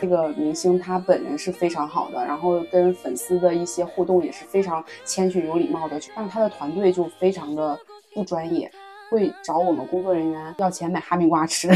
[0.00, 7.78] 这个明星他本人是非常好的，然后跟粉丝的一些互动也是非常谦逊有礼貌的，但是他的团队就非常的
[8.14, 8.70] 不专业，
[9.10, 11.68] 会找我们工作人员要钱买哈密瓜吃。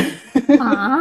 [0.58, 1.00] 啊？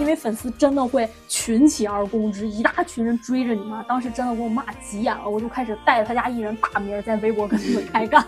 [0.00, 8.24] 因为粉丝真的会群起而攻之，一大群人追着你骂，当时真的给我骂急眼了，我就开始带着他家艺人大名在微博跟他们开干。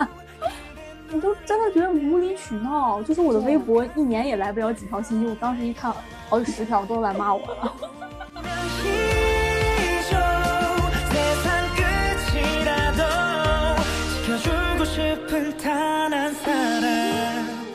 [1.13, 5.93] 我就真的觉得无理取闹，就是我的微博一年也来不了几条信息，我当时一看
[6.29, 7.75] 好几十条都来骂我了。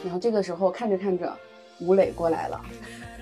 [0.03, 1.31] 然后这个时候看着看着，
[1.79, 2.59] 吴磊过来了，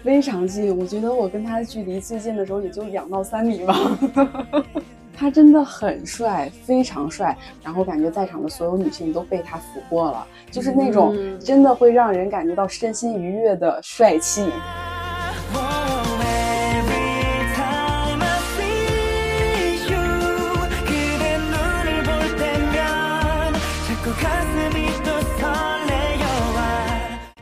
[0.04, 3.76] 非常近，我觉得我跟他距离最近的时候也就两到三米吧。
[5.16, 14.46] 他真的很帅，非常帅，然后感觉在场的所有女性都被他俘获了，就是那种真的会让人感觉到身心愉悦的帅气。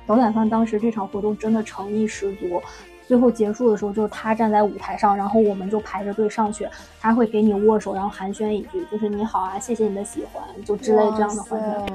[0.07, 2.61] 小懒饭当时这场活动真的诚意十足。
[3.11, 6.65] 最后结束的时候，就是他站在舞台上，然后我们就排着队上去，
[7.01, 11.85] 他会给你握手，然后寒暄一句，就是你好啊，谢谢你的喜欢，就之类这样的寒暄。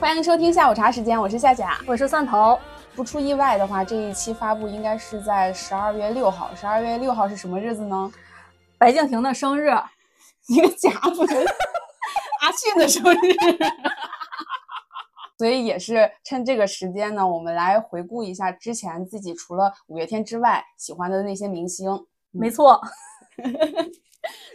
[0.00, 2.58] 欢迎收听下午茶时间，我是夏夏，我是蒜头。
[2.94, 6.50] 不出意外的话，这一期发布应该是在十二月六号。
[6.58, 8.10] 十二月六号是什么日子呢？
[8.78, 9.70] 白敬亭的生日。
[10.48, 11.28] 一个假粉。
[12.46, 13.34] 阿信的生日，
[15.36, 22.06] 所以也是趁这个时间呢，我们来回顾一下之前自己除了五月天之外喜欢的那些明星。
[22.30, 22.80] 没错。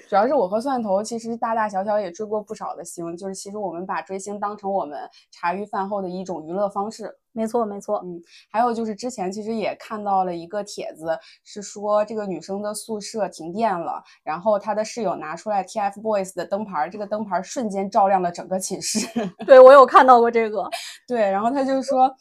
[0.10, 5.00] 主要是我和蒜头其实大大小小也追过不少的星，就是其实我们把追星当成我们
[5.32, 7.18] 茶余饭后的一种娱乐方式。
[7.34, 8.02] 没错，没错。
[8.04, 8.22] 嗯，
[8.52, 19.08] 还有就是之前其实也看到了一个帖子，是说这个女生的宿舍停电了，然后她的室友拿出来 TFBOYS 的灯牌，这个灯牌瞬间照亮了整个寝室。
[19.48, 20.70] 对我有看到过这个。
[21.08, 22.14] 对，然后他就说，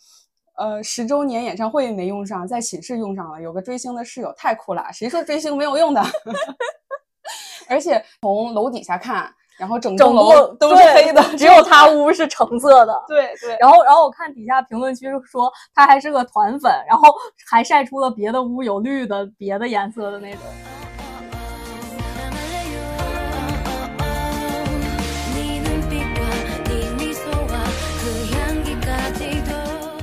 [0.57, 3.43] 呃，十周年演唱会没用上，在寝室用上了。
[3.43, 6.01] 有个追星的室友太酷了，谁说追星没有用的？
[7.71, 12.93] 而且从楼底下看，然后整栋楼都是黑的， 只有他屋是橙色的。
[13.07, 13.57] 对对。
[13.61, 17.09] 然后，然后我看底下评论区说他还是个团粉，然后
[17.49, 20.41] 还晒出了别的屋有绿的、别的颜色的那种。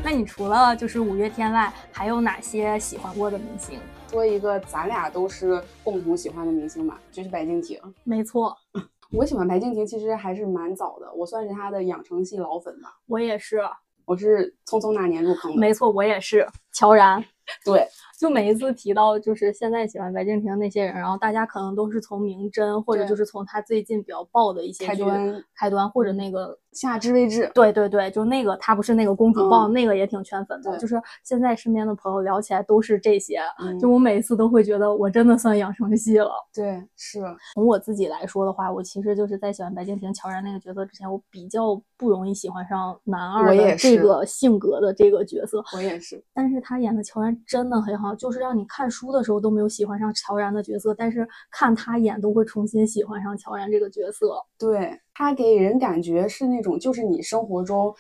[0.02, 3.78] 那你除了就是五月天外，还有哪些喜欢过的明星？
[4.10, 7.80] 说一个咱俩都是共同喜欢的明星吧，就是白敬亭。
[8.04, 8.56] 没错，
[9.12, 12.98] 我喜欢白敬亭其实还是蛮早的，我算是他的养成系老粉吧。
[13.08, 13.60] 我也是，
[14.06, 15.60] 我是匆匆那年入坑的。
[15.60, 16.48] 没错，我也是。
[16.72, 17.24] 乔然，
[17.66, 17.88] 对。
[18.20, 30.76] 就每一次提到就是现在喜欢白敬亭的那些人，然后大家可能都是从名侦或者就是从他最近比较爆的一些开端开端或者那个夏至未至，对对对，就那个他不是那个公主抱那个也挺圈粉的。
[30.80, 33.40] 就是现在身边的朋友聊起来都是这些，
[33.80, 36.32] 就我每一次都会觉得我真的算养成系了。
[36.52, 37.22] 对，是
[37.54, 45.64] 从我自己来说的话，我其实就是在喜欢白敬亭、乔然那个角色之前，我比较不容易喜欢上男二的这个性格的这个角色。
[45.76, 48.16] 我也是，但是他演的乔然真的很好。
[48.16, 54.42] 就是让你看书的时候都没有喜欢上乔然的角色，但是看他演都会重新喜欢上乔然这个角色。
[54.58, 57.94] 对他给人感觉是那种就是你生活中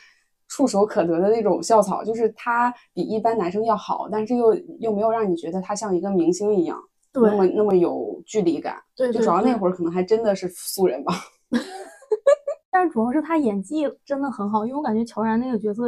[0.47, 6.81] 触手可得的那种校草，就是他比一般男生要好，但是又又没有让你觉得他像一个明星一样，
[7.13, 8.81] 那么那么有距离感。
[8.95, 11.13] 对，就主要那会儿可能还真的是素人吧。
[12.71, 15.83] 但是主要是他演技真的很好，因为我感觉乔然那个角色。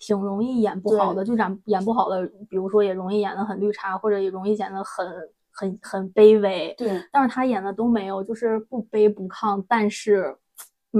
[0.00, 5.06] 挺容易演不好的，就演演不好的，比如说也容易演的很绿茶，或者也容易演得很
[5.52, 6.74] 很很卑微。
[6.76, 10.34] 对，但是他演的都没有，就是不卑不亢，但是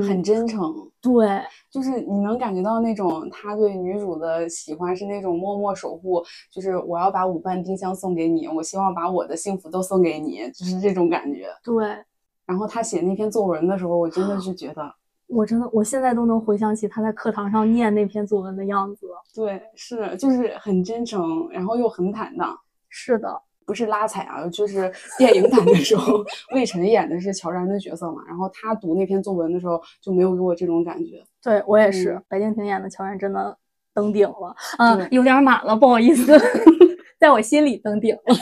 [0.06, 0.90] 很真诚。
[1.00, 6.22] 对，就是你能感觉到那种他对女主的喜欢是那种默默守护，
[6.52, 11.48] 就是我要把五瓣丁香送给你，我希望把我的幸福都送给你，就是这种感觉。
[11.64, 12.04] 对，
[12.44, 14.94] 然后他写那篇作文的时候，我真的是觉得。
[15.30, 19.06] 我真的，我现在都能回想起他在课堂上念那篇作文的样子。
[19.34, 22.58] 对，是，就是很真诚，然后又很坦荡。
[22.88, 31.22] 是的，不是拉踩啊，就是电影版的时候， 魏晨演的是乔然的角色嘛，然后他读那篇作文的时候就没有给我这种感觉。
[31.42, 33.56] 对我也是，白敬亭演的乔然真的
[33.94, 36.36] 登顶了，嗯，有点满了，不好意思，
[37.20, 38.34] 在我心里登顶了。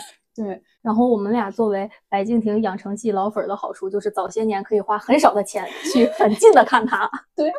[0.43, 7.11] 对，然后我们俩作为白敬亭养成系老粉的好处，就是早些年可以花很少的钱去很近的看他。
[7.37, 7.53] 对，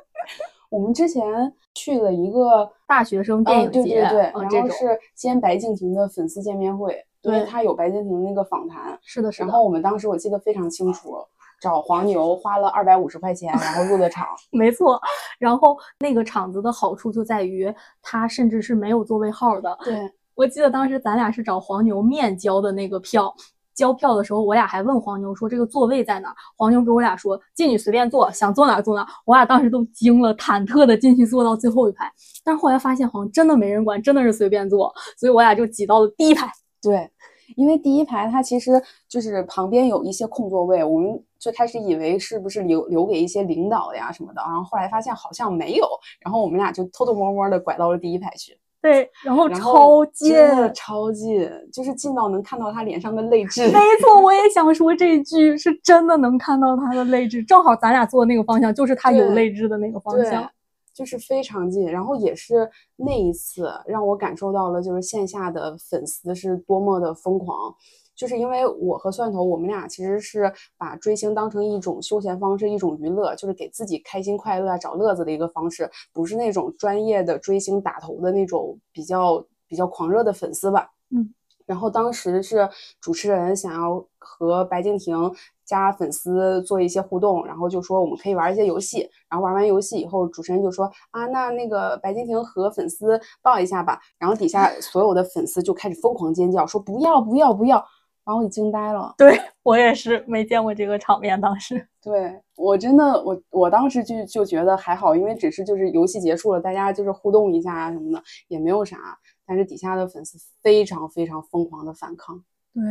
[0.70, 8.98] 我们之前去了一个大学生电影节，对对对，然后是兼白敬亭的粉丝见面会，因为他有白敬亭那个访谈。
[9.04, 9.46] 是的，是的。
[9.46, 11.18] 然后我们当时我记得非常清楚。
[11.62, 14.98] 找黄牛花了二百五十块钱，然后入的场， 没错。
[15.38, 17.70] 然后那个场子的好处就在于，
[18.02, 19.78] 它甚至是没有座位号的。
[19.84, 20.10] 对，
[20.40, 23.36] 我记得当时咱俩是找黄牛面交的那个票，
[23.76, 26.34] 交票的时候，我俩还问黄牛说这个座位在哪？
[26.56, 29.06] 黄牛给我俩说进去随便坐，想坐哪坐哪。
[29.26, 32.10] 我俩当时都惊了，忐忑的进去坐到最后一排。
[32.42, 36.50] 但是后来发现好像真的没人管，真的是随便坐，所以我俩就挤到了第一排。
[36.82, 37.12] 对。
[37.58, 45.86] 因为第一排它其实就是旁边有一些空座位，我们最开始以为是不是留留给一些领导呀什么的，然后后来发现好像没有，
[46.22, 48.58] 然后我们俩就偷偷摸摸的拐到了第一排去。
[48.82, 50.36] 对，然后超近，
[50.74, 53.68] 超近，就是近到能看到他脸上的泪痣。
[53.68, 60.50] 没错，我也想说这句，是真的能看到他的泪痣，正好咱俩坐的那个方向就是他有泪痣的那个方向。
[60.92, 67.74] 就是非常近，然后也是那一次让我感受到了，就是线下的粉丝是多么的疯狂。
[68.20, 80.92] 就是因为我和蒜头，我们俩其实是把追星当成一种休闲方式，一种娱乐，就是给自己开心快乐、找乐子的一个方式，不是那种专业的追星打头的那种比较比较狂热的粉丝吧。
[81.12, 81.34] 嗯。
[81.66, 82.68] 然后当时是
[83.00, 85.32] 主持人想要和白敬亭。
[85.70, 97.86] 加粉丝做一些互动，然后就说我们可以玩一些游戏，然后玩完游戏以后，主持人就说啊，那那个白敬亭和粉丝抱一下吧，然后底下所有的粉丝就开始疯狂尖叫，说不要不要不要，然
[98.34, 99.14] 后我惊呆了。
[99.18, 108.98] 对我也是没见过这个场面，当时 对我真的我我当时就就觉得还好，因为只是就是游戏结束了，大家就是互动一下啊什么的也没有啥，
[109.46, 112.44] 但是底下的粉丝非常非常疯狂的反抗。
[112.72, 112.84] 对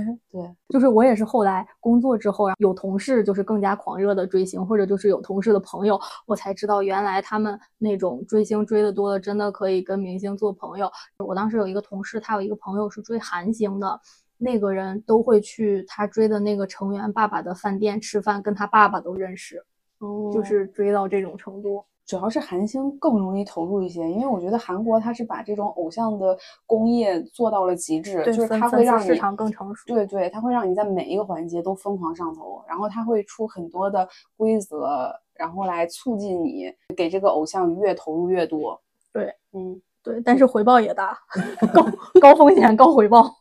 [0.43, 10.90] 对，就是我也是后来工作之后，有同事就是更加狂热的追星，或者就是有同事的朋友，我才知道原来他们那种追星追的多了，真的可以跟明星做朋友。
[11.25, 13.99] 我当时有一个同事，他有一个朋友是追韩星的，
[14.38, 19.62] 那个人都会去他追的那个成员爸爸的饭店吃饭，跟他爸爸都认识，
[19.99, 21.85] 哦，就是追到这种程度。
[22.06, 29.85] 主要是韩星更容易投入一些，因为我觉得韩国他是把这种偶像的工业做到了极致，就是他会让市场更成熟。
[29.87, 34.08] 对对，他会让你在每一个环节都疯狂上头，然后他会出很多的
[34.38, 38.81] 规则，然后来促进你给这个偶像越投入越多。
[39.12, 41.19] 对，嗯，对，但是回报也大，
[41.75, 41.85] 高
[42.23, 43.38] 高风险高回报。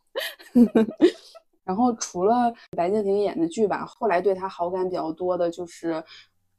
[1.63, 6.03] 然后除了白敬亭演的剧吧，后来对他好感比较多的就是。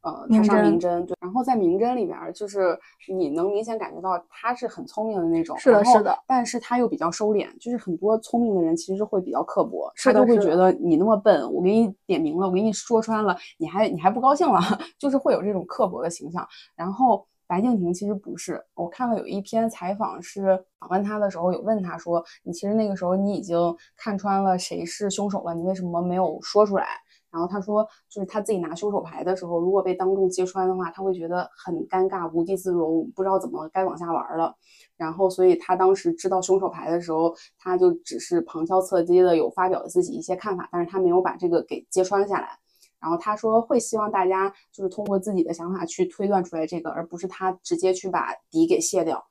[0.00, 2.78] 呃，他上明侦对，然后在明侦里边，就是
[3.12, 14.60] 你能明显感觉到他是很聪明的那种，是的，是的，但是他又比较收敛，就是很多聪明的人其实会比较刻薄，他都会觉得你那么笨，我给你点名了，我给你说穿了，你还你还不高兴了，
[15.00, 16.46] 就是会有这种刻薄的形象。
[16.76, 23.58] 然后白敬亭其实不是，我看了有一篇采访是访问他的时候有问他说，你其实那个时候你已经
[23.96, 26.86] 看穿了谁是凶手了，你为什么没有说出来？
[27.30, 34.54] 然后他说，就是他自己拿凶手牌的时候，如果被当众揭穿的话，他会觉得很尴尬、无地自容，不知道怎么该往下玩了。
[34.96, 42.58] 然后，所以他当时知道凶手牌的时候，他就只是旁敲侧击的有发表自己一些看法，但是他没有把这个给揭穿下来。
[43.00, 49.24] 然后他说会希望大家就是通过自己的想法去推断出来这个，而不是他直接去把底给卸掉。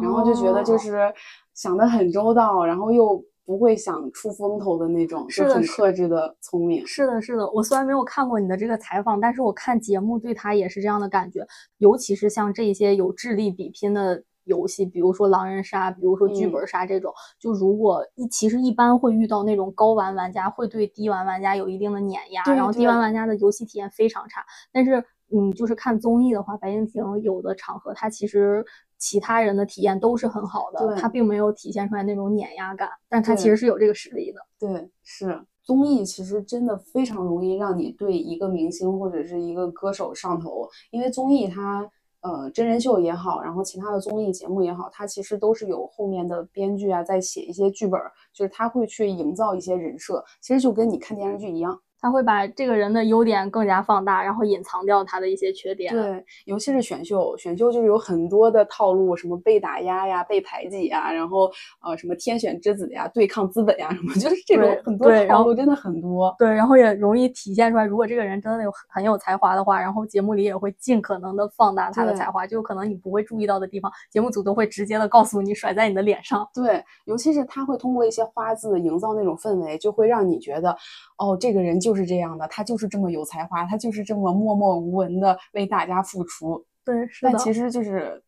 [0.00, 1.12] 然后就觉得就是
[1.54, 3.24] 想的很周到，然后又。
[3.42, 6.86] 不会想出风头的那种，是很克制的聪明。
[6.86, 7.50] 是的，是的。
[7.50, 11.44] 我虽然没有看过你的这个采访，但是我看节目对他也是这样的感觉。
[11.78, 24.44] 尤其是像这些有智力比拼的游戏，比如说狼人杀，比如说剧本杀这种，就如果一其实一般会遇到那种高玩玩家会对低玩玩家有一定的碾压，然后低玩玩家的游戏体验非常差。
[24.72, 25.02] 但是，
[25.32, 28.64] 嗯，就是看综艺的话，白敬亭有的场合他其实。
[29.02, 34.38] 其他人的体验都是很好的，他并没有体现出来那种碾压感，但他其实是有这个实力的。
[34.58, 41.90] 对，是综艺其实真的非常容易让你对一个明星或者是一个歌手上头，因为综艺它
[42.20, 48.00] 呃真人秀也好，然后其他的综艺节目也好，它其实都是有后面的编剧啊在写一些剧本，
[48.32, 51.80] 就是他会去营造一些人设，其实就跟你看电视剧一样。
[52.00, 55.92] 他会把这个人的优点更加放大，然后隐藏掉他的一些缺点。
[55.92, 61.50] 对，尤其是选秀，选秀就是有很多的套路，什么被打压呀、被排挤呀，然后
[61.82, 66.34] 呃什么天选之子呀、对抗资本呀，什么 就是这种很多套路真的很多。
[66.38, 76.48] 对，然后也容易体现出来，如果这个人真的有很有才华的话，然后节目里也会尽可能的放大他的才华，就可能你不会注意到的地方，节目组都会直接的告诉你，甩在你的脸上。
[76.54, 80.76] 对，尤其是他会通过一些花字营造那种氛围，就会让你觉得，
[81.18, 82.64] 哦，这个人就是这样的，他。
[82.70, 86.64] 就是这么有才华，他就是这么默默无闻的为大家付出。
[86.84, 87.32] 对，是的。
[87.32, 88.22] 但其实就是，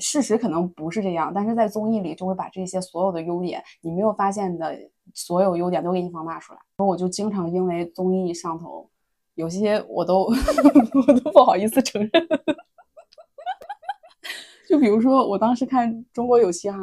[0.00, 1.30] 事实可能不是这样。
[1.34, 4.74] 但是在综艺里就会把这些所有的优点，你没有发现的
[5.12, 6.60] 所有优点都给你放大出来。
[6.78, 8.88] 我就经常因为综艺上头，
[9.34, 10.22] 有些我都
[11.06, 12.10] 我都不好意思承认。
[14.66, 16.78] 就比如说我当时看《中国有嘻哈》。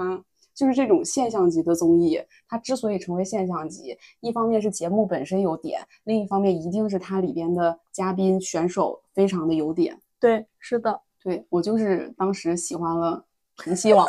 [0.62, 10.00] 就是这种现象级的综艺，它之所以成为现象级，一方面是节目本身有点，另一方面一定是它里边的嘉宾选手非常的有点。
[10.20, 13.25] 对，是的，对我就是当时喜欢了
[13.63, 14.08] 平西王，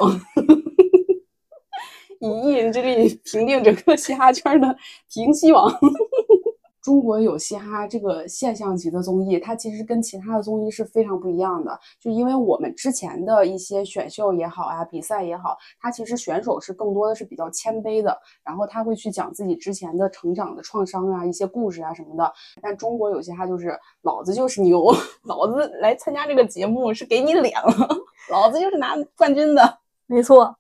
[2.21, 4.77] 以一人之力平定整个嘻哈圈的
[5.11, 5.73] 平西王。
[6.83, 11.79] 中国有嘻哈这个现象级的综艺，它其实跟其他的综艺是非常不一样的。
[12.01, 22.33] 就因为我们之前的一些选秀也好啊，比赛也好，它其实选手是更多的是比较谦卑的，然后他会去讲自己之前的成长的创伤啊、一些故事啊什么的。
[22.61, 27.89] 但中国有嘻哈就是老子就是牛， 老子来参加这个节目是给你脸了，
[28.29, 29.79] 老子就是拿冠军的。
[30.07, 30.57] 没错，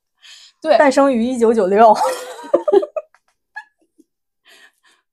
[0.60, 1.92] 对，诞生于一九九六。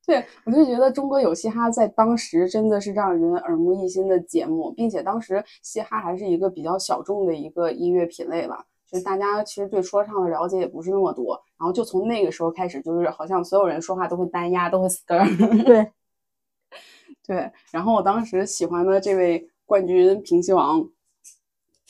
[0.09, 11.39] 对，我就觉得中国有嘻哈在当时真的是让人耳目一新的节目，并且当时嘻哈还是一个比较小众的一个音乐品类吧，就是大家其实对说唱的了解也不是那么多。
[11.59, 15.63] 然后就从那个时候开始，就是好像所有人说话都会单压，都会 skr。
[15.63, 15.91] 对，
[17.27, 17.51] 对。
[17.71, 20.83] 然后我当时喜欢的这位冠军平西王，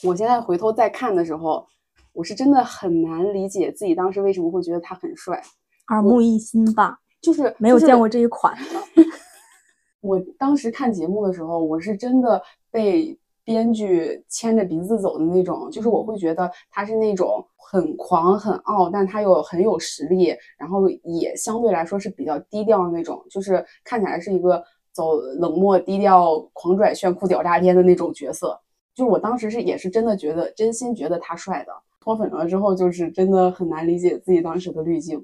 [0.02, 1.66] 我现在回头再看的时候，
[2.12, 5.42] 我是真的很难理解自己当时为什么会觉得他很帅，
[5.88, 6.98] 耳目一新吧。
[7.20, 9.04] 就是没有见过这一款的。
[10.00, 15.70] 我当时看节目的时候，我是真的被编剧牵着鼻子走的那种。
[15.70, 23.22] 就是我会觉得他是那种很狂很傲，但他又很有实力，然后也相对来说是比较低调的那种。
[23.30, 28.58] 就是看起来是一个走冷漠低调、狂拽炫酷屌炸天的那种角色。
[28.94, 31.72] 就是我当时是也是真的觉得，真心觉得他帅的。
[32.00, 35.22] 脱粉了之后，就是真的很难理解自己当时的滤镜。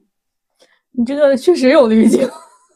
[0.97, 2.27] 你这个确实有滤镜，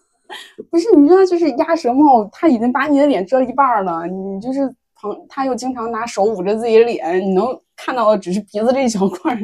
[0.71, 0.91] 不是？
[0.95, 4.07] 你知道，就是鸭舌帽，他已经把你的脸遮了一半了。
[4.07, 7.47] 你就是旁，他又经常拿手捂着自己的脸，你能
[7.77, 9.37] 看到的只是鼻子这一小块，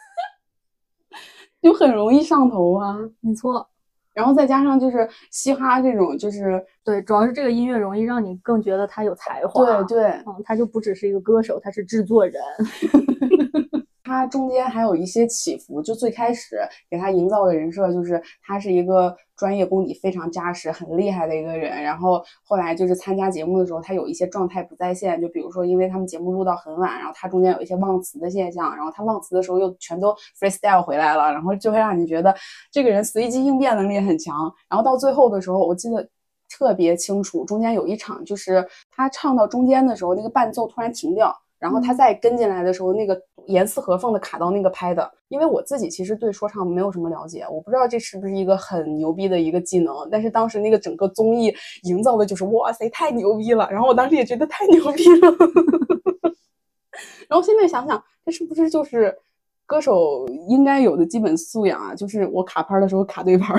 [1.62, 2.96] 就很容易上头啊。
[3.20, 3.66] 没错，
[4.12, 9.64] 然后再加上就是嘻哈这种，就是对，主要是这个音乐容易让你更觉得他有才华。
[9.64, 12.42] 对对，嗯，他就不只是一个歌手，他是制作人。
[14.10, 16.58] 他中间还有一些起伏，就最开始
[16.90, 21.80] 给他营造的人设就是他是一个专业功底非常扎实、很厉害的一个人。
[21.80, 32.34] 然后后来就是参加节目的时候，他有一些状态不在线，就比如说因为他们节目录到很晚，然后他中间有一些忘词的现象，然后他忘词的时候又全都 freestyle 回来了，然后就会让你觉得
[32.72, 34.52] 这个人随机应变能力很强。
[34.68, 36.04] 然后到最后的时候，我记得
[36.48, 41.32] 特别清楚，中间有一场就是他唱到中间的时候，那个伴奏突然停掉。
[41.60, 45.08] 然后他再跟进来的时候，那个严丝合缝的卡到那个拍的。
[45.28, 50.08] 因为我自己其实对说唱没有什么了解，我不知道这是不是一个很牛逼的一个技能。
[50.10, 53.68] 但是当时那个整个综艺营造的就是哇塞，太牛逼了。
[53.70, 55.36] 然后我当时也觉得太牛逼了。
[57.28, 59.14] 然后现在想想，这是不是就是
[59.66, 61.94] 歌手应该有的基本素养啊？
[61.94, 63.54] 就是我卡拍的时候卡对拍。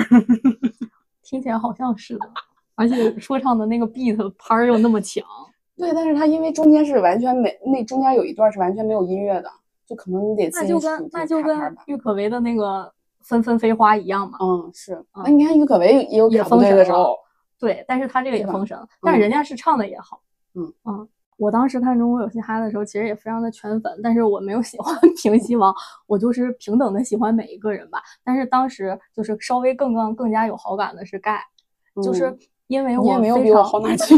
[1.22, 2.28] 听起来好像是的，
[2.74, 5.24] 而且说唱的那个 beat 拍又那么强。
[5.76, 9.50] 对，但是他因为中间是完全没，那中间有一段是完全没有音乐的，
[9.86, 14.38] 就可能你得自己那就跟那就跟郁可唯的那个纷纷飞花一样嘛。
[14.40, 15.02] 嗯，是。
[15.24, 17.16] 那你看郁可唯也有也封神的时候，
[17.58, 20.20] 对，但是他这个也封神，但是人家是唱的也好。
[20.54, 25.74] 嗯嗯，我当时看中国有嘻哈的时候，其实也非常的圈粉，但是我没有喜欢 平西王，
[26.06, 28.02] 我就是平等的喜欢每一个人吧。
[28.22, 31.42] 但是当时就是稍微更更更加有好感的是盖，
[32.04, 32.36] 就是
[32.66, 34.14] 因为我没有比我好哪去。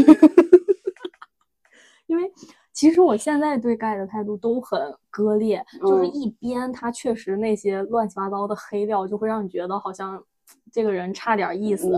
[2.07, 2.31] 因为
[2.73, 10.21] 其实我现在对盖的态度都很割裂，就是一边他确实那些乱七八糟的黑料就会让你觉得好像
[10.71, 11.89] 这个人差点意思，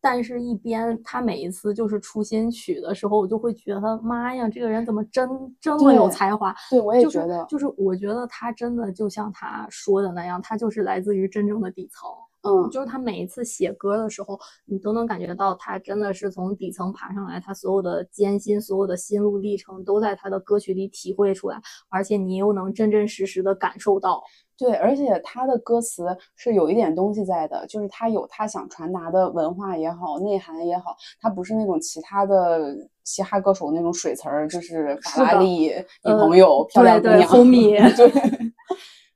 [0.00, 5.28] 但是一边他每一次就是出新曲的时候，我就会觉得妈呀，这个人怎么真
[5.60, 6.54] 这么有才华？
[6.70, 12.08] 对我也觉得，就是我觉得他真的就像他说的那样，他就是来自于真正的底层。
[12.42, 24.22] 嗯，就是他每一次写歌的时候，你都能感觉到他真的是从底层爬上来，他所有的艰辛、所有的心路历程都在他的歌曲里体会出来，而且你又能真真实实的感受到。
[24.58, 32.74] 对，而且他的歌词是有一点东西在的，就是他有他想传达的文化也好，内涵也好，他不是那种其他的
[33.04, 37.28] 嘻哈歌手那种水词儿，就是法拉利、女朋友、漂亮姑对对娘。
[37.28, 38.08] ，homie 对，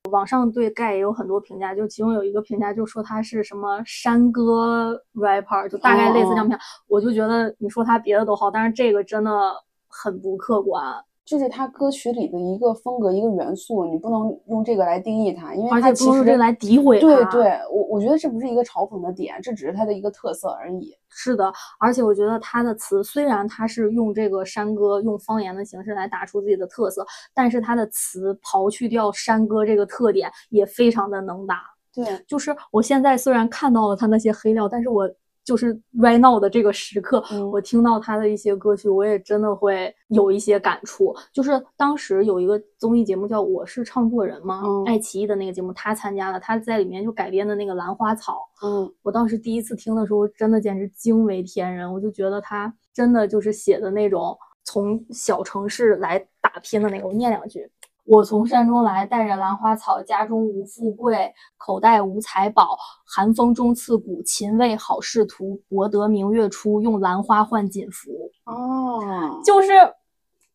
[0.09, 6.63] 网上对盖也有很多评价，就其中有一个评价就说他是什么山歌 rapper，就大概类似这样评价。
[6.89, 9.53] 我就觉得你说他别的都好，但是这个真的
[9.89, 10.83] 很不客观，
[11.31, 20.93] 就是他歌曲里的一个风格、一个元素，你不能用这个来定义它，因为而且其实不能这个来诋毁他对对，我我觉得这不是一个嘲讽的点，这只是他的一个特色而已。
[21.09, 31.63] 是的，而且我觉得他的词虽然他是用这个山歌、用方言的形式来打出自己的特色，但是他的词刨去掉山歌这个特点，也非常的能打。
[31.95, 35.09] 对，就是我现在虽然看到了他那些黑料，但是我
[35.51, 41.13] 就是 right now 的这个时刻，嗯我听到他的一些歌曲，我也真的会有一些感触。
[41.33, 48.39] 就是当时有一个综艺节目叫《我是唱作人》嘛，嗯爱奇艺的那个节目，他参加了，他在里面就改编的那个《兰花草》。
[48.65, 57.09] 嗯我当时第一次听的时候，真的简直惊为天人，我就觉得他真的就是写的那种从小城市来打拼的那个。
[57.09, 57.69] 我念两句：
[58.05, 62.77] 我从山中来，带着兰花草，家中无富贵，口袋无财宝，
[63.07, 68.11] 寒风中刺骨，勤为好仕途，博得明月出，用兰花换锦服。
[68.47, 69.69] 哦，就是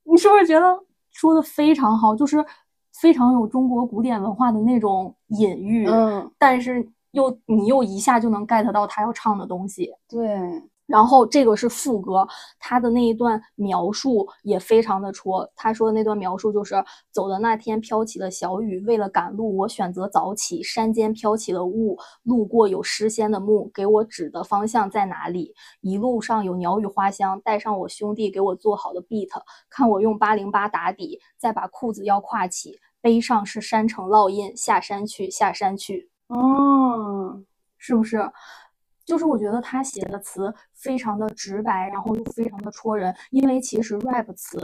[0.04, 0.80] 你是不是觉得
[1.12, 2.16] 说的非常好？
[2.16, 2.44] 就是
[3.02, 9.94] 非常有中国古典文化的那种隐喻，嗯，但是又你又一下就能 get 到他要唱的东西。
[10.10, 10.28] 对，
[10.86, 12.28] 然后这个是副歌，
[12.60, 15.50] 他的那一段描述也非常的戳。
[15.56, 16.76] 他说的那段描述就是：
[17.12, 20.62] 走的那天飘起了小雨，为了赶路，我选择早起。
[20.62, 25.54] 山间飘起了雾，路过有诗仙的墓，给我指的方向在哪里？
[25.82, 29.30] 一路上有鸟语花香，带上我兄弟给我做好的 beat，
[29.70, 32.80] 看我用八零八打底，再把裤子要挎起。
[33.02, 36.10] 背上是山城烙印，下山去，下山去。
[36.28, 37.42] 哦，
[37.78, 38.32] 是不是？
[39.06, 43.16] 就是我觉得他写的词非常的直白，然后又非常的戳人。
[43.32, 44.60] 因为其实 rap 词，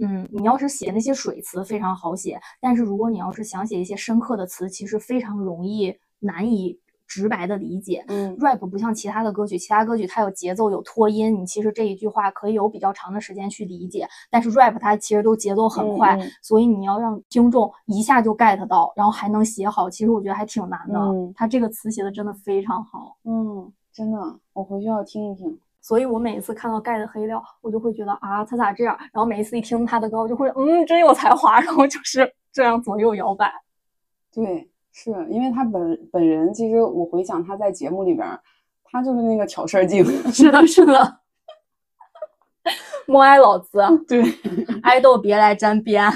[0.00, 8.04] 嗯，你要是写那些水词非常好写，但是如果你要是想写一些深刻的词，其实非常容易难以直白的理解。
[8.08, 20.98] 嗯 rap 不像其他的歌曲，其他歌曲它有节奏有拖音，你其实这一句话可以有比较长的时间去理解，但是 rap 它其实都节奏很快，所以你要让听众一下就 get 到，然后还能写好，其实我觉得还挺难的。
[20.98, 24.18] 嗯他这个词写的真的非常好，嗯，真的，
[24.52, 25.58] 我回去要听一听。
[25.80, 28.96] 所以我每一次看到盖的黑料，我就会觉得啊，他咋这样？
[29.12, 33.52] 然后每一次一听他的歌，我就会嗯，真有才华， 然后就是这样左右摇摆。
[34.32, 38.40] 对，是因为他本本人，其实我回想他在节目里边儿，
[38.84, 40.04] 他就是那个挑事儿精。
[40.32, 41.18] 是的，是的。
[43.06, 43.78] 默哀老子，
[44.08, 44.24] 对，
[44.82, 46.10] 爱豆别来沾边，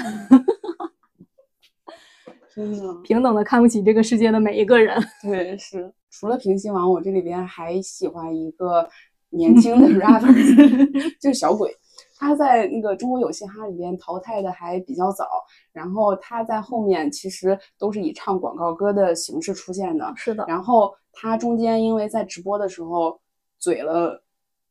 [2.59, 5.01] 真的，平等的看不起这个世界的每一个人。
[5.23, 5.89] 对，是。
[6.11, 8.85] 除了平西王，我这里边还喜欢一个
[9.31, 10.27] 年轻的 rapper，
[11.21, 11.73] 就是小鬼。
[12.17, 15.25] 他在那个《中国有嘻哈》里边淘汰的还比较早，
[15.71, 20.11] 然后他在后面其实都是以唱广告歌的形式出现的。
[20.17, 23.17] 是的，然后他中间因为在直播的时候
[23.57, 24.21] 嘴了，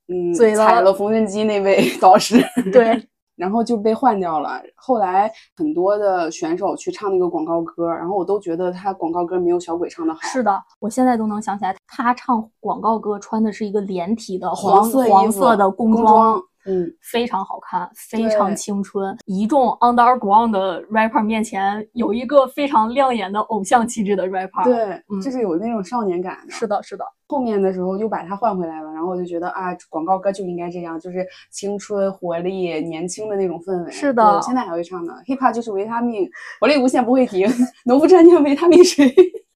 [0.09, 2.37] 嗯，踩了缝纫机那位导师，
[2.71, 3.03] 对，
[3.39, 4.61] 然后就被换掉了。
[4.75, 10.21] 后来很多的选手去唱那个广告歌，然后我都觉得他广告歌没有小鬼唱的好。
[10.23, 19.17] 是的，我现在都能想起来，他唱广告歌穿的是一个连体的黄黄色黄色的工装，嗯，非常好看，非常青春。
[19.25, 26.53] 一众 underground 的 rapper 面前，有一个非常亮眼的偶像气质的 rapper。，对，嗯就是有那种少年感的。
[26.53, 33.91] 是的，是的，后面的时候又把它换回来了，然后我就觉得啊，广告歌就应该这样，就是青春活力、年轻的那种氛围。
[33.91, 35.15] 是的我现在还会唱呢。
[35.27, 36.29] hiphop 就是维他命，
[36.61, 37.49] 活力无限不会停，
[37.87, 39.11] 农夫山泉维他命水，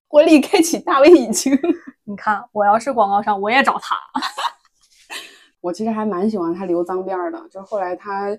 [0.09, 1.53] 活力开启大胃引擎。
[2.05, 3.96] 你看，我要是广告商，我也找他。
[5.62, 8.37] 我其实还蛮喜欢他留脏辫儿的，就是后来他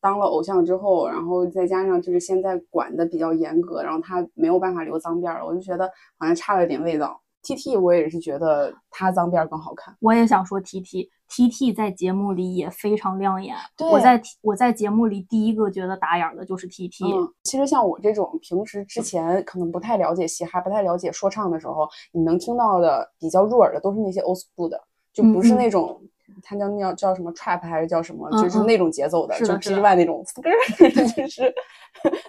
[0.00, 7.20] 当了偶像之后，然后再加上就是现在管的比较严格，然后他没有办法留脏辫儿了，我就觉得好像差了点味道。
[7.42, 9.96] T T 我也是觉得他脏辫儿更好看。
[10.00, 13.56] 我也想说 T T T T 在节目里也非常亮眼。
[13.76, 17.04] 对我在我在节目里第一个觉得打眼儿的就是 T T。
[17.04, 24.80] 嗯，其实像我这种平时之前可能不太了解嘻哈、不太了解说唱的时候，你能听到的比较入耳的都是那些 old school 的，
[25.12, 26.00] 就不是那种。
[26.42, 28.30] 它叫那叫叫什么 trap 还是叫什么？
[28.42, 30.24] 就是那种节奏的，就是的是 G 的 Y 那种，
[31.16, 31.54] 就是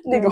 [0.06, 0.32] 那种，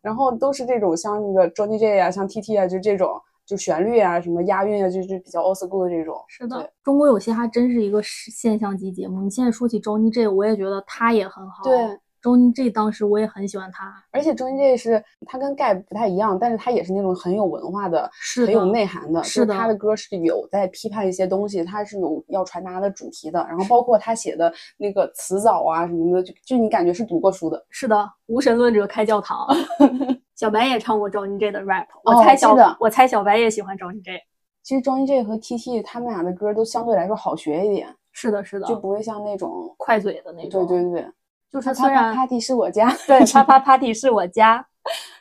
[0.00, 6.16] 然后都是这种像那个 Johnny J 啊，像 T T 啊，就这种，就旋律啊，什么押韵啊，就是比较 old school 的这种。
[6.28, 9.22] 是的，中国有嘻哈真是一个现象级节目。
[9.22, 11.62] 你现在说起 Johnny J，我也觉得他也很好。
[11.64, 13.92] 对，Johnny J 当时我也很喜欢他。
[14.10, 19.22] 而且周星这是他跟盖不太一样，但是他也是那种很有文化的，是很有内涵的。
[19.24, 23.44] 是的他的歌是有在批判一些东西，他是有要传达的主题的。
[23.48, 27.62] 然后包括他写的那个词藻啊什么的，就就你感觉是读过书的。
[27.68, 29.46] 是的，无神论者开教堂。
[30.34, 34.20] 小白也唱过 Johnny J 的 rap，我哦猜小、我猜小白也喜欢 Johnny J。
[34.64, 39.72] 其实周星这和 T T 他们俩的歌都相对来说好学一点，是的，是的，就不会像那种。
[39.76, 40.82] 快嘴的那种对。
[40.82, 41.06] 对对，
[41.52, 44.64] 就是虽然 party 是我家，对啪啪 party 是我家，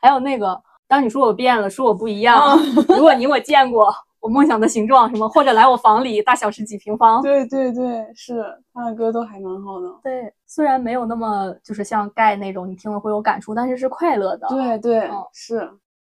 [0.01, 7.21] 还有那个当你说我变了，说我不一样，如果你我见过我梦想的形状什么，或者来我房里，大小是几平方。
[7.21, 9.87] 对对对，是他的歌都还蛮好的。
[10.03, 14.47] 对，虽然没有那么就是像盖那种你听了会有感触，但是是快乐的。
[14.47, 15.69] 对对，嗯是。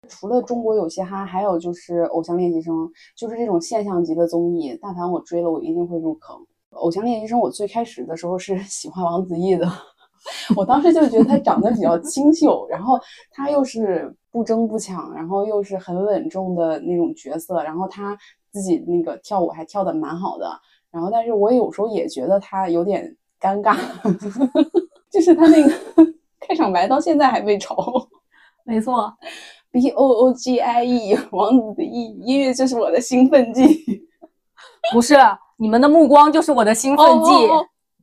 [0.07, 2.75] 除了中国有嘻哈，还有就是《偶像练习生》，
[3.17, 6.37] 就是这种现象级的综艺，但凡我追了，我一定会入坑。
[6.77, 9.67] 《偶像练习生》，我最开始的时候是 喜欢王子异的，
[10.55, 12.99] 我当时就觉得他长得比较清秀，然后
[13.31, 18.17] 他又是不争不抢，然后又是很稳重的那种角色，然后他
[18.51, 20.49] 自己那个跳舞还跳的蛮好的，
[20.91, 23.77] 然后但是我有时候也觉得他有点尴尬，
[25.11, 25.69] 就是他那个
[26.39, 28.07] 开场白到现在还被嘲。
[28.63, 29.13] 没错
[29.71, 34.07] ，B O O G I E，王子的 E，音乐就是我的兴奋剂。
[34.91, 35.15] 不是
[35.57, 37.31] 你们的目光就是我的兴奋剂。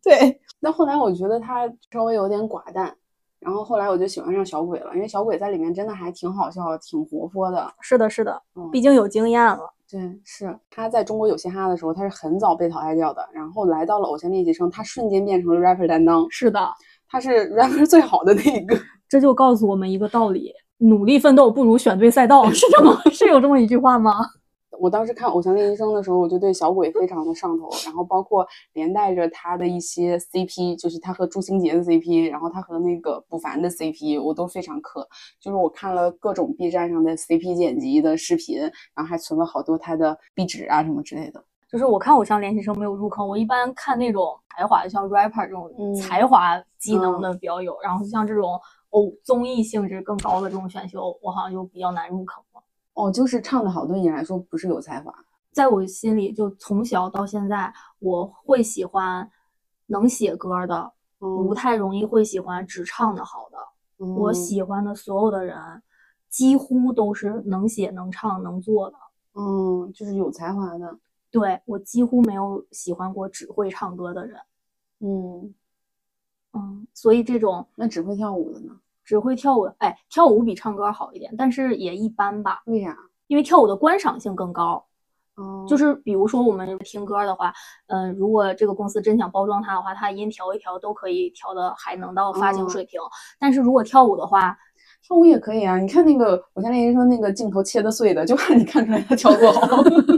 [0.05, 2.95] 对，那后来我觉得他稍微有点寡淡，
[3.41, 7.69] 然后后来我就喜欢上小鬼了，因为小鬼在里面真的还挺好笑、挺活泼的。
[7.81, 9.59] 是的，是的，嗯毕竟有经验了。
[9.91, 16.61] 对，是他在中国有嘻哈的时候，他是很早被淘汰掉的，然后来到了偶像练习生，他瞬间变成了 rapper 担当，是的，
[17.09, 18.79] 他是 rapper 最好的那一个。
[19.09, 24.13] 这就告诉我们一个道理：努力奋斗不如选对赛道，是这么是有这么一句话吗？
[24.83, 35.07] 我当时看《偶像练习生》的时候，我就对小鬼非常的上头，然后包括连带着他的一些 CP，就是他和朱星杰的 CP，然后他和那个卜凡的 CP，我都非常磕。
[35.39, 41.41] 就是我看了各种 B 站上的 CP 剪辑的视频，然后还存了好多他的壁纸啊什么之类的。
[41.71, 52.61] 就是我看偶像练习生没有入坑，我一般看那种才华，像 rapper 这种嗯才华技能的比较有，然后像这种偶综艺性质更高的这种选秀，我好像就比较难入坑了。
[52.95, 55.15] 哦，就是唱的好，对你来说不是有才华。
[55.51, 59.31] 在我心里，就从小到现在，我会喜欢
[59.87, 63.59] 能写歌的，不嗯，太容易会喜欢只唱的好的。
[64.05, 65.57] 我嗯喜欢的所有的人，
[66.29, 68.97] 几乎都是能写、能唱、能做的。
[69.35, 70.99] 嗯，就是有才华的。
[71.31, 74.41] 对我几乎没有喜欢过只会唱歌的人。
[75.01, 75.55] 嗯，
[76.53, 78.79] 嗯，所以这种那只会跳舞的呢？
[79.13, 82.97] 只会跳舞，哎，跳舞比唱歌好一点，但是也一般吧，为啥？
[83.27, 84.83] 因为跳舞的观赏性更高。
[85.37, 87.53] 哦，就是比如说我们听歌的话，
[87.89, 92.99] 嗯、如果这个公司真想包装它的话，它音调一调都可以调的还能到发行哦水平。
[93.39, 94.57] 但是如果跳舞的话，
[95.07, 95.79] 跳舞也可以啊。
[95.79, 99.61] 你看那个《偶像练习生》那个镜头切的碎的，就怕你看出来他跳不好。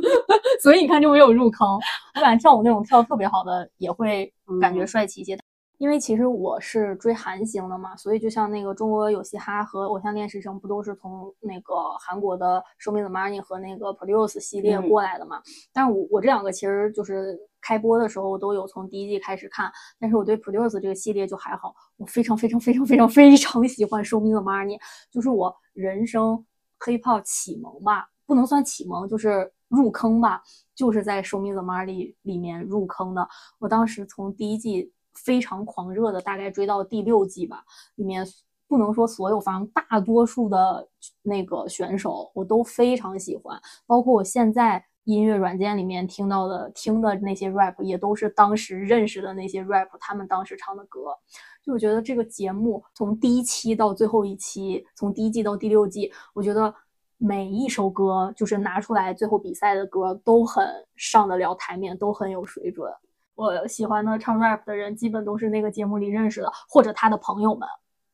[0.63, 1.69] 所以你看就没有入坑。
[2.15, 5.37] 我感觉跳舞那种跳得特别好的也会感觉嗯帅气一些。
[5.79, 15.43] 因为其实我是追韩星的嘛，所以就像那个中国有嘻哈和偶像练习生不都是从那个韩国的 Show Me the Money 和那个 Produce 系列嗯过来的嘛？
[15.73, 24.79] 但是我我这两个其实就是开播的时候都有从第一季开始看，但是我对 Produce 这个系列就还好，我非常非常非常非常非常喜欢 Show Me the Money，
[25.11, 26.45] 就是我人生
[26.79, 30.41] hiphop 启蒙吧，不能算启蒙，就是入坑吧，
[30.75, 33.27] 就是在《Show Me the Money》里面入坑的。
[33.59, 37.65] 我当时从第一季非常狂热的，大概追到第六季吧，
[37.97, 38.27] 里面
[38.69, 40.89] 不能说所有，反正大多数的
[41.23, 44.85] 那个选手我都非常喜欢，包括我现在。
[45.05, 51.15] 音乐软件里面听到的、听的那些 rap，也都是当时认识的那些 rap，他们当时唱的歌。
[51.63, 56.75] 就我觉得这个节目从第一期到最后一期，从第一季到第六季，我觉得
[57.19, 62.91] 每一首歌就是拿出来最后比赛的歌都很上得了台面，都很有水准。
[63.35, 67.69] 我喜欢的唱 rap 的人，基本都是那个节目里认识的，或者他的朋友们。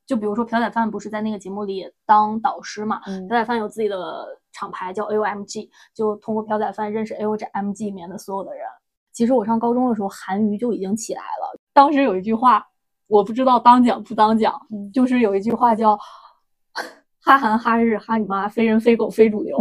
[0.06, 3.00] 就比如说朴宰范不是在那个节目里当导师嘛？
[3.06, 8.64] 嗯朴宰范有自己的厂牌叫 AOMG，就通过朴宰范认识 AOMG 里面的所有的人。
[9.12, 11.56] 其实我上高中的时候，韩娱就已经起来了。
[11.72, 12.66] 当时有一句话，
[13.06, 15.96] 我不知道当讲不当讲，嗯就是有一句话叫
[17.22, 19.56] “哈韩哈日哈你妈，非人非狗非主流。”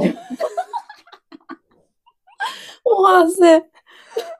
[3.03, 3.69] 哇塞，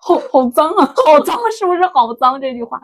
[0.10, 2.82] 好好脏啊， 好脏，是不是好脏这句话？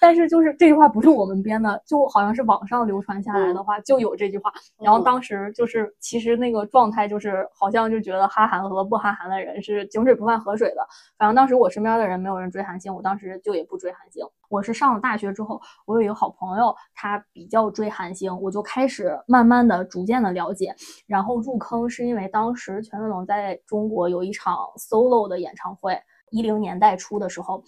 [0.00, 4.50] 但是就是这句话不是我们编的，就好像是网上流传下来的话，就有这句话。
[4.80, 10.86] 然后当时就是其实那个状态就是好像就觉得哈韩和不哈韩的人是井水不犯河水的。
[11.18, 14.24] 反正当时我身边的人没有人追韩星，我当时就也不追韩星。
[14.48, 20.74] 我是上了大学之后，我有一个好朋友，他比较追韩星，我就开始慢慢的、逐渐的了解。
[21.06, 25.98] 然后入坑是因为当时权志龙在中国有一场 solo 的演唱会，
[26.32, 27.62] 一零年代初的时候。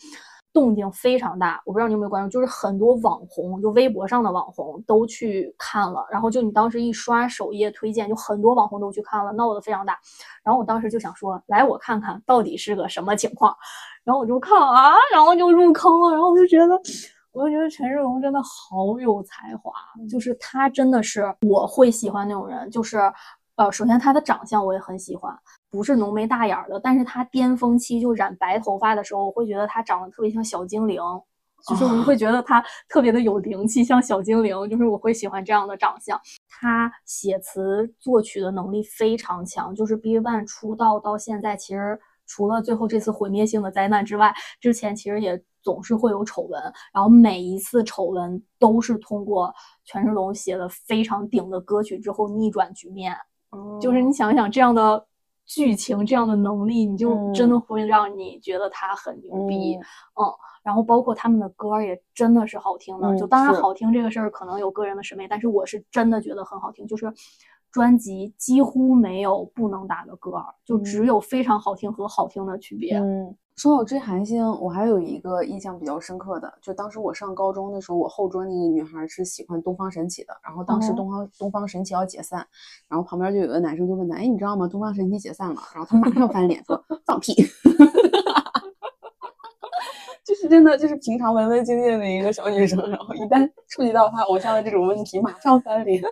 [0.54, 9.98] 动静非常大，我不知道你有没有关注，就是很多网红，就微博上的网红都去看了，然后就你当时一刷首页推荐，就很多网红都去看了，闹得非常大。
[10.44, 13.52] 然后我当时就想说，来我看看到底是个什么情况。
[14.04, 16.80] 然后我就看啊，然后就入坑了，然后我就觉得，
[17.32, 19.72] 我就觉得权志龙真的好有才华，
[20.08, 23.12] 就是他真的是我会喜欢那种人，就是。
[23.56, 25.32] 呃，首先他的长相我也很喜欢，
[25.74, 31.00] 不是浓眉大眼的，但是他巅峰期就染白头发的时候，我会觉得他长得特别像小精灵，
[31.68, 36.16] 就是我会觉得他特别的有灵气，像小精灵，就是我会喜欢这样的长相。
[36.48, 49.52] 他写词作曲的能力非常强，就是 BigBang 出道到现在，其实除了最后这次毁灭性的灾难之外，之前其实也总是会有丑闻，然后每一次丑闻都是通过
[49.84, 53.12] 权志龙写的非常顶的歌曲之后逆转局面。
[53.80, 55.06] 就是你想想这样的
[55.46, 60.24] 剧情，这样的能力，你就真的会让你觉得他很牛逼，嗯。
[60.62, 66.86] 然后包括他们的歌也真的是好听的，就当然好听这个事儿可能有个人的审美，但是我是真的觉得很好听。
[66.86, 67.12] 就是
[67.70, 72.96] 专辑几乎没有不能打的歌，就只有非常好听和好听的区别。
[72.98, 73.36] 嗯。
[73.56, 80.36] 说到追韩星，我还有一个印象比较深刻的，就当时我上高中的时候，我后桌那个女孩是喜欢东方神起的。
[80.42, 82.46] 然后当时东方东方神起要解散，
[82.88, 84.66] 然后旁边就有个男生就问他：“哎，你知道吗？
[84.66, 87.32] 东方神起解散了。”然后他马上翻脸说：“放屁！”
[90.26, 96.02] 就是真的，就是平常文文静静的一个小女生，然后一旦触及到她偶像的这种问题，马上翻脸。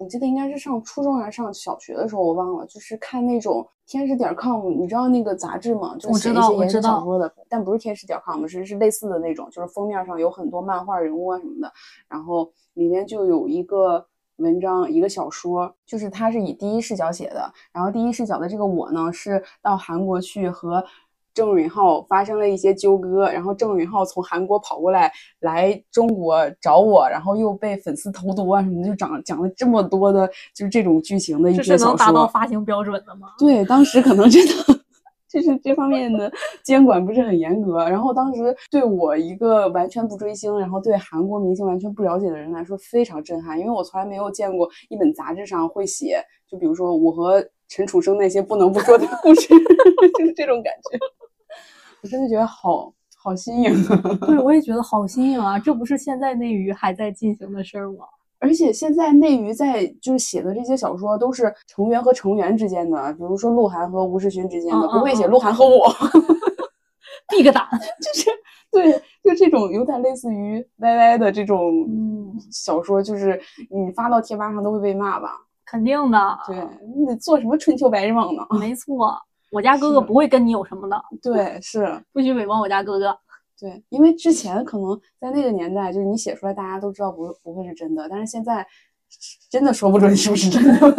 [0.00, 2.64] 我记得应该是上初中还是上小学的时候，我忘了。
[2.64, 5.94] 就是看那种天使点 com，你知道那个杂志吗？
[5.98, 11.70] 就是写一些言情小说的，但不是天使点 com，是是类似的那种，就是封面上有很多漫画人物啊什么的。
[12.08, 17.52] 然后里面就有一个文章，一个小说，就是它是以第一视角写的。
[17.70, 20.82] 然后第一视角的这个我呢，是到韩国去和。
[21.32, 31.76] 郑允浩发生了一些纠葛，然后郑允浩从韩国跑过来来中国找我，然后又被粉丝投毒啊什么，就讲讲了这么多的，就是这种剧情的一些小说。
[31.76, 33.28] 这是能达到发行标准的吗？
[33.38, 34.52] 对，当时可能真的
[35.28, 36.30] 就是这方面的
[36.64, 37.88] 监管不是很严格。
[37.88, 49.48] 然后当时对我一个完全不追星，然后对韩国明星完全不了解的人来说非常震撼，因为我从来没有见过一本杂志上会写，就比如说我和陈楚生那些不能不说的故事，
[50.18, 50.98] 就是这种感觉。
[52.02, 54.02] 我真的觉得好好新颖啊！
[54.26, 55.58] 对，我也觉得好新颖啊！
[55.58, 58.04] 这不是现在内娱还在进行的事儿吗？
[58.40, 65.86] 而且现在内娱在就是写的这些小说都是成员和成员之间的，比如说鹿晗和吴世勋之间的，不会写鹿晗和我，
[67.28, 67.68] 闭个胆，
[68.02, 68.30] 就是
[68.72, 71.86] 对，就这种有点类似于 YY 的这种
[72.50, 73.38] 小说，就是
[73.70, 75.36] 你发到贴吧上都会被骂吧？
[75.70, 76.56] 肯定的，对
[76.96, 78.44] 你得做什么春秋白日梦呢？
[78.58, 79.16] 没错。
[79.52, 83.16] 我家哥哥不会跟你有什么的，对，是不许诽谤我家哥哥。
[83.58, 88.66] 对，因为之前可能在那个年代，就是你写出来，大家都知道不不会是真的，但是现在
[89.50, 90.96] 真的说不准是不是真的。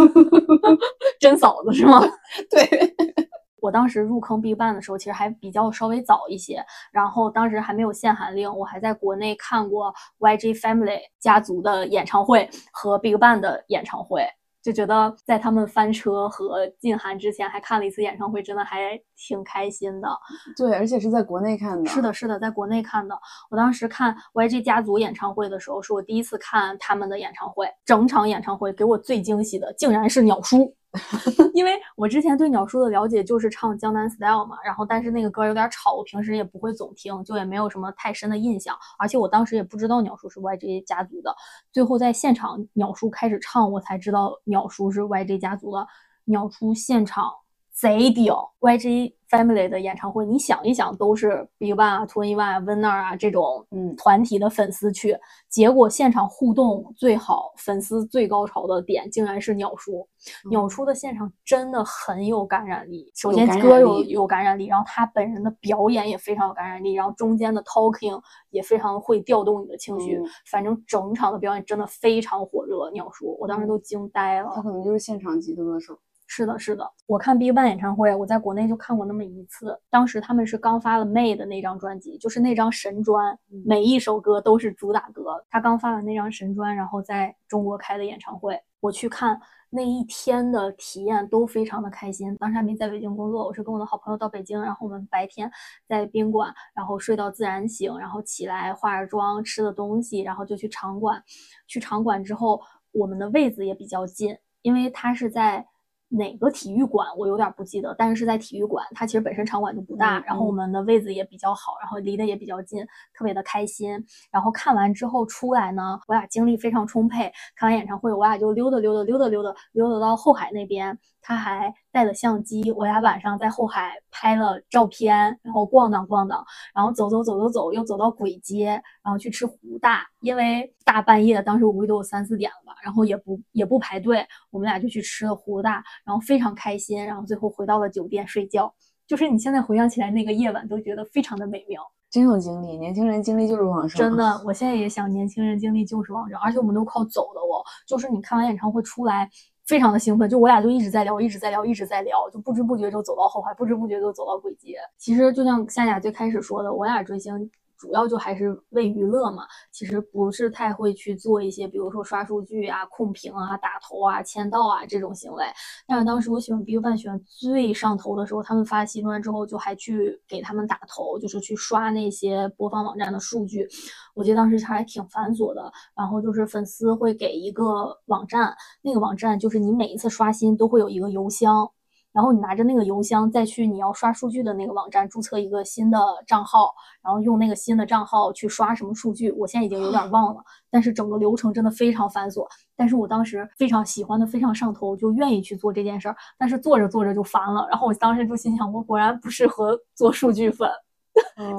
[1.20, 2.02] 真嫂子是吗？
[2.52, 2.96] 对，
[3.62, 14.28] 我当时入坑 BigBang 的时候，其实还比较稍微早一些，然后当时还没有限韩令，我还在国内看过 YG Family 家族的演唱会和 BigBang 的演唱会。
[14.62, 20.10] 就觉得在他们翻车和禁韩之前，还看了一次演唱会，真的还挺开心的。
[20.58, 21.90] 对，而且是在国内看的。
[21.90, 23.16] 是的，是的，在国内看的。
[23.50, 27.68] 我当时看 YG 家族演唱会的时候，是我第一次看他们的演唱会。
[27.86, 30.76] 整场演唱会给我最惊喜的，竟然是鸟叔。
[31.54, 38.76] 因为我之前对鸟叔的了解就是唱《江南 Style》嘛，然后但是那个歌有点吵，我平时也不会总听，就也没有什么太深的印象。
[39.00, 41.34] 而且我当时也不知道鸟叔是 YG 家族的，
[41.72, 45.88] 最后在现场鸟叔开始唱，我才知道鸟叔是 YG 家族的。
[46.26, 47.32] 鸟叔现场。
[47.74, 55.18] 贼屌！YG Family 的演唱会，你想一想，都是 BigBang 啊、Twenty One 啊、Winner 啊这种嗯团体的粉丝去，
[55.50, 60.06] 结果现场互动最好、粉丝最高潮的点，竟然是鸟叔。
[60.50, 63.10] 鸟叔的现场真的很有感染力。
[63.16, 70.22] 首先歌有有感染力，然后他本人的表演也非常有感染力，然后中间的 Talking 也非常会调动你的情绪。
[70.46, 72.92] 反正整场的表演真的非常火热。
[72.92, 74.52] 鸟叔，我当时都惊呆了。
[74.54, 75.98] 他可能就是现场级的歌手。
[76.34, 79.78] 是的，是的，我看 BigBang 演唱会，我在国内就看过那么一次。
[79.90, 85.44] 当时他们是刚发了《May》的那张专辑，就是那张神专，每一首歌都是主打歌。
[85.50, 89.38] 他刚发完那张神专，然后在中国开的演唱会，我去看
[89.70, 92.34] 那一天的体验都非常的开心。
[92.38, 95.52] 当时还没在北京工作，我是跟我的好朋友到北京，然后我们白天
[95.86, 101.22] 在宾馆，然后睡到自然醒，然后起来化着妆，吃的东西，然后就去场馆。
[101.68, 102.62] 去场馆之后，
[102.94, 105.68] 我们的位子也比较近，因为他是在。
[106.14, 113.92] 哪个体育馆我有点不记得，但是是在体育馆，它其实本身场馆就不大，然后我们的位子也比较好，然后离得也比较近，特别的开心。
[114.30, 117.32] 然后看完之后出来呢，我俩精力非常充沛。
[117.56, 121.00] 看完演唱会，我俩就溜达溜达溜达溜达溜达到后海那边。
[121.22, 138.74] 他还带了相机，我俩晚上在后海拍了照片，然后逛荡逛荡，然后走走走走走，又走到簋街，然后去吃胡大，因为大半夜，当时我估计都有三四点了吧，然后也不也不排队，我们俩就去吃了胡大，然后非常开心，然后最后回到了酒店睡觉。
[139.08, 141.82] 就是你现在回想起来那个夜晚，都觉得非常的美妙。
[142.10, 144.00] 真有精力，年轻人精力就是旺盛。
[144.00, 149.30] 真的，我现在也想，年轻人精力就是旺盛，而且我们都靠走的哦，就是你看完演唱会出来。
[149.72, 154.76] 非常的兴奋，就我俩就一直在聊，一直在聊，一直在聊，就不知不觉就走到后海，不知不觉就走到鬼街。
[154.98, 157.50] 其实就像夏夏最开始说的，我俩追星。
[157.82, 165.44] 主要就还是为娱乐嘛，其实不是太会去做一些，比如说刷数据啊、控屏啊、打头啊、签到啊这种行为。
[165.88, 173.68] 但是当时我喜欢 BigBang 喜欢最上头的时候，他们发新专之后，就还去给他们打头，就是去刷那些播放网站的数据。
[174.14, 181.72] 我记得当时还挺繁琐的，然后就是粉丝会给一个网站，那个网站就是你每一次刷新都会有一个邮箱。
[182.14, 190.42] 然后你拿着那个邮箱，再去你要刷数据的那个网站注册一个新的账号，然后用那个新的账号去刷什么数据，我现在已经有点忘了。
[190.70, 192.46] 但是整个流程真的非常繁琐，
[192.76, 196.16] 但是我当时非常喜欢的，非常上头，就愿意去做这件事儿。
[196.38, 200.70] 但是做着做着就烦了，然后我当时就心想，我果然不适合做数据粉。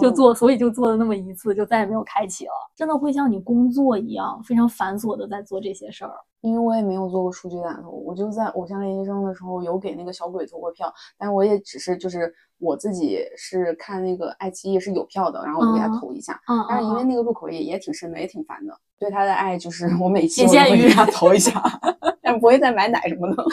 [0.01, 2.53] 就做，所以就做了那么一次，就再也没有开启了。
[2.75, 6.13] 真的会像你工作一样，非常繁琐的在做这些事儿。
[6.41, 16.41] 因为我也没有做过数据打头，我就在偶像练习生的时候有给那个小鬼投过票，但是我也只是就是我自己是看那个爱奇艺是有票的，然后我就给他投一下。
[16.49, 16.67] 嗯。
[16.69, 18.77] 但是因为那个入口也也挺深的，也挺烦的。
[18.99, 21.63] 对他的爱就是我每期都会给他投一下，
[22.23, 23.45] 但不会再买奶什么的。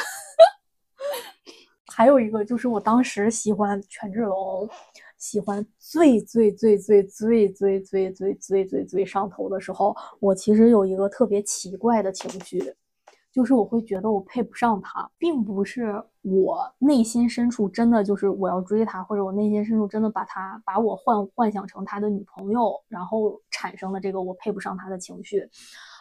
[1.92, 4.68] 还有一个就是我当时喜欢权志龙。
[5.20, 12.74] 喜欢最最最最最最最最最最最上头的时候，我其实有一个特别奇怪的情绪，
[13.32, 25.48] 就是我会觉得我配不上他，并不是我内心深处真的就是我要追他，或者我内心深处真的把他把我幻幻想成他的女朋友，然后产生了这个我配不上他的情绪。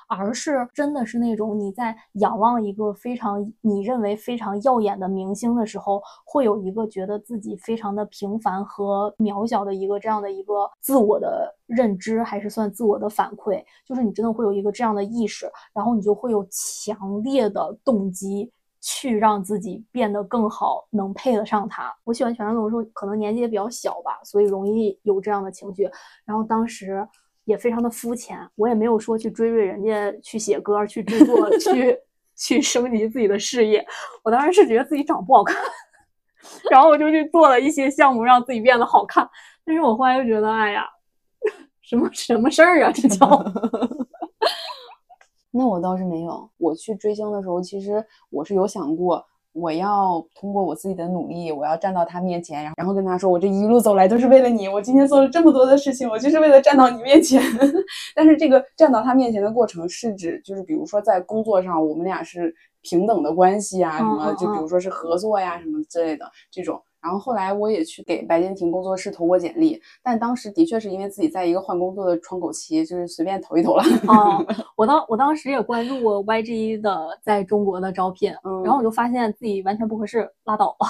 [0.09, 21.95] 而是真的是那种你在仰望一个非常你认为非常耀眼的明星的时候，会有一个觉得自己非常的平凡和渺小的一个这样的一个自我的认知，还是算自我的反馈，就是你真的会有一个这样的意识，然后你就会有强烈的动机去让自己变得更好，能配得上他。
[22.05, 25.89] 我喜欢权志龙的时候，可能年纪也比较小吧，所以容易有这样的情绪。
[26.25, 27.07] 然后当时。
[27.49, 31.99] 也非常的肤浅，我也没有说去追追人家，去写歌，去制作，去
[32.37, 33.83] 去升级自己的事业。
[34.23, 35.57] 我当时是觉得自己长不好看，
[36.71, 39.27] 然后我就去做了一些项目，让自己变得好看。
[39.65, 40.85] 但是我后来又觉得，哎呀，
[41.81, 43.27] 什么什么事儿啊，这叫？
[45.51, 46.51] 那我倒是没有。
[46.59, 49.25] 我去追星的时候，其实我是有想过。
[49.53, 57.43] 我要通过我自己的努力，我要站到他面前，然后然后跟他说，我这一路走来都是为了你，我今天做了这么多的事情，我就是为了站到你面前。
[58.15, 66.81] 但是这个站到他面前的过程是指，就是比如说在工作上，我们俩是平等的关系啊，什么就比如说是合作呀，什么之类的这种。
[67.01, 73.85] 然后后来我也去给白敬亭工作室投过简历，但当时的确是因为自己在一个换工作的窗口期，就是随便投一投了。
[74.09, 74.45] 啊，
[74.77, 80.87] 我当我当时也关注过 YG 的在中国的招聘，嗯然后我就发现自己完全不合适，拉倒了。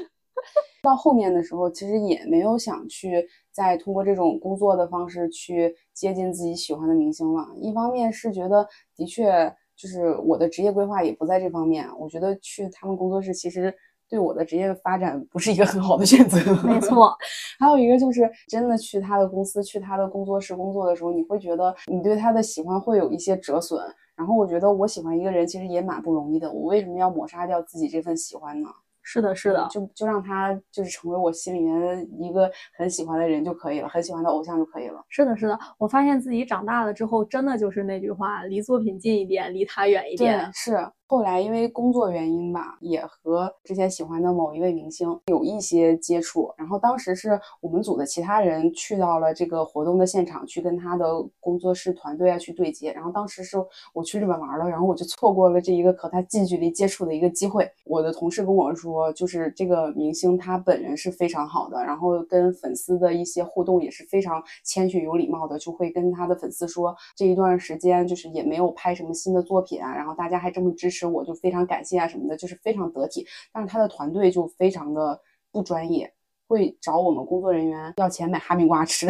[0.82, 7.46] 到后面的时候，其实也没有想去再通过这种工作的方式去接近自己喜欢的明星了。
[7.56, 13.74] 一方面是觉得的确就是我的职业规划也不在这方面，我觉得去他们工作室其实。
[14.08, 17.12] 对我的职业发展不是一个很好的选择，没错。
[17.58, 23.82] 还有一个就是，真的去他的公司、去他的工作室工作的时候，你会觉得你对他的喜欢会有一些折损。
[24.14, 28.68] 然后我觉得我喜欢一个人其实也蛮不容易的，我为什么要抹杀掉自己这份喜欢呢？
[29.08, 35.00] 是的，是的，就就让他就是成为我心里面一个很喜欢的人就可以了，很喜欢的偶像就可以了。
[35.08, 40.50] 是的，是的，我发现自己长大了之后，真的就是那句话，离作品近一点，离他远一点。
[40.52, 40.76] 是
[41.08, 46.52] 后来因为工作原因吧，也和之前喜欢的某一位明星有一些接触。
[46.58, 51.06] 然后当时是我们组的其他人去到了这个活动的现场，去跟他的
[51.38, 52.92] 工作室团队啊去对接。
[52.92, 53.56] 然后当时是
[53.94, 57.70] 我去日本玩了，然后我就错过了这一个和他近距离接触的一个机会。
[57.84, 70.95] 我的同事跟我说，就是这个明星他本人是非常好的，然后跟粉丝的一些互动也是非常谦逊有礼貌的，就会跟他的粉丝说这一段时间就是也没有拍什么新的作品啊，然后大家还这么支持。
[70.96, 73.26] 是，我就非常感谢啊什么的，就是非常得体。
[73.52, 75.20] 但是他的团队就非常的
[75.52, 76.10] 不专业，
[76.48, 79.06] 会找我们工作人员要钱买哈密瓜吃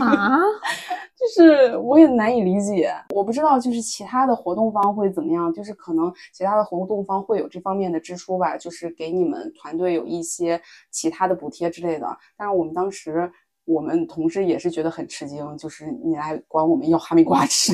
[0.00, 0.38] 啊，
[1.16, 2.92] 就是我也难以理解。
[3.14, 10.60] 我不知道就是其他的活动方会怎么样，就是可能其他的活动方会有这方面的支出吧，就是给你们团队有一些
[10.90, 12.06] 其他的补贴之类的。
[12.36, 13.30] 但是我们当时
[13.64, 17.72] 我们同事也是觉得很吃惊，就是你来管我们要哈密瓜吃。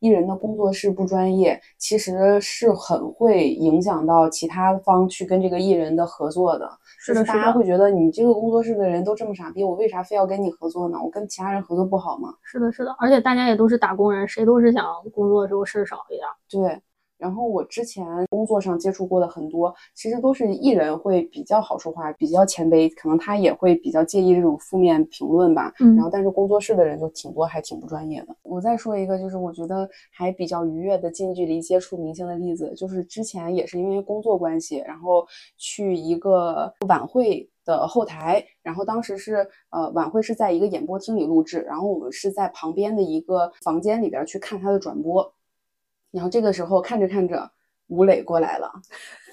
[0.00, 6.68] 艺人的工作室不专业，其实是很会影响到其他方去跟这个艺人的合作的。
[6.98, 10.98] 是的，大家会觉得你这个工作室的人都这么傻逼，我为啥非要跟你合作呢？
[11.02, 12.34] 我跟其他人合作不好吗？
[12.42, 16.26] 是的，是的，而且大家也都是打工人，谁都是想工作的时候事少一点。
[16.48, 16.80] 对。
[17.20, 25.72] 然后我之前工作上接触过的很多，其实都是艺人会比较好说话，比较谦卑，可能他也会比较介意这种负面评论吧。
[25.80, 28.34] 嗯，然后但是工作室的人就挺多，还挺不专业的。
[28.42, 35.26] 我再说一个，就是我觉得还比较愉悦的近距离接触明星的例子，就是之前也是因为工作关系，然后
[35.58, 45.30] 去一个晚会的后台，然后当时是呃晚会是在一个演播厅里录制，然后我们是在旁边的一个房间里边去看他的转播。
[46.10, 47.50] 然后这个时候看着看着，
[47.88, 48.70] 吴磊过来了，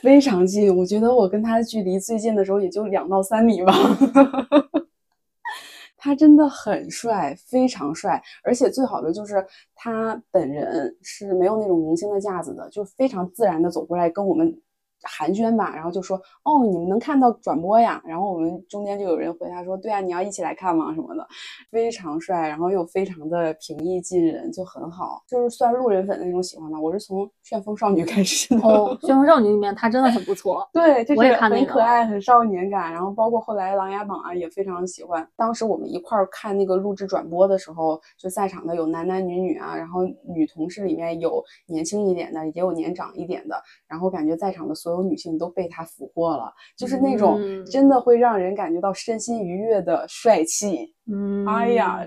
[0.01, 0.75] 非常近。
[0.75, 3.73] 我觉得我跟他距离最近的时候也就两到三米吧。
[5.97, 14.55] 他真的很帅，非常帅，而且最好的就是他本人是没有那种明星的架子的，就非常自然的走过来跟我们。
[15.03, 18.01] 寒暄吧，然后就说哦，你们能看到转播呀？
[18.05, 20.93] 然后我们中间就有人回答说，对啊，你要一起来看吗？
[20.93, 21.27] 什么的，
[21.71, 26.79] 非常帅，然后又非常的平易近人，就很好，就是算路人粉的那种喜欢吧。
[26.79, 32.91] 我是从《旋风少女》开始的，哦，《旋风少女》里面她真的很不错， 对，我也看很可爱，很少年感。
[32.91, 35.27] 然后包括后来《琅琊榜》啊，也非常喜欢。
[35.35, 45.07] 当时我们一块儿看那个录制转播的时候，就在场的有男男女女啊，然后女同事里面有年轻一点的，也有年长一点的，然后感觉在场的所有。
[45.07, 50.93] 女性都被他俘获了，就是那种真的会让人感觉到身心愉悦的帅气。
[51.09, 52.05] 嗯，哎呀，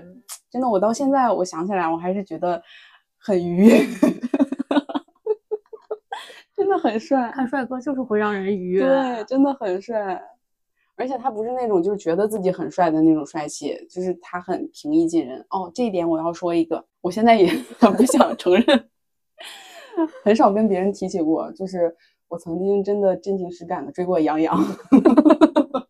[0.51, 2.61] 真的，我到现在我想起来，我还是觉得
[3.17, 3.79] 很愉悦，
[6.55, 7.31] 真的很帅。
[7.31, 10.21] 看帅哥就是会让人愉悦，对，真的很帅。
[10.95, 15.43] 而且他不是那种就是觉得自己很帅的那种帅气，就是他很平易近人。
[15.49, 17.47] 哦，这一点我要说一个，我现在也
[17.79, 18.89] 很 不想承认，
[20.23, 21.95] 很少跟别人提起过，就是。
[22.31, 24.55] 我曾经真的真情实感的追过杨洋。
[24.55, 25.13] 哈哈
[25.79, 25.87] 哈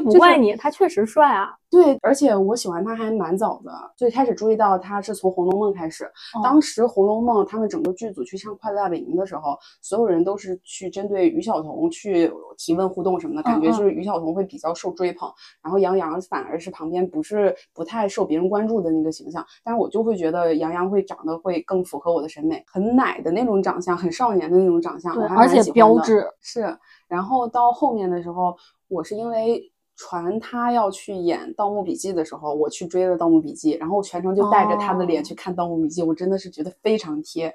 [0.00, 1.54] 不怪你，他确实帅啊。
[1.68, 6.10] 对，而且我喜欢他还蛮早的，最开始注意到他是从《红楼梦》开始。
[6.42, 15.28] 当时《红楼梦》他们整个剧组去上《快乐大本营》的时候，所有人都是去针对于晓彤去提问互动什么的，感觉就是于晓彤会比较受追捧，
[15.60, 19.44] 然后杨洋反而是旁边不是不太受别人关注的那个形象。
[19.64, 26.78] 但是我就会觉得杨洋会长得会更符合我的审美，很奶的那种长相，很少年的那种长相，而且标志是。
[27.08, 28.56] 然后到后面的时候，
[28.88, 29.60] 我是因为。
[29.96, 37.52] 传他要去演《盗墓笔记》的时候，我去追了《盗墓笔记》，然后全程就带着他的脸去看《盗墓笔记》，我真的是觉得非常贴。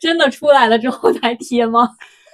[0.00, 1.88] 真的出来了之后才贴吗？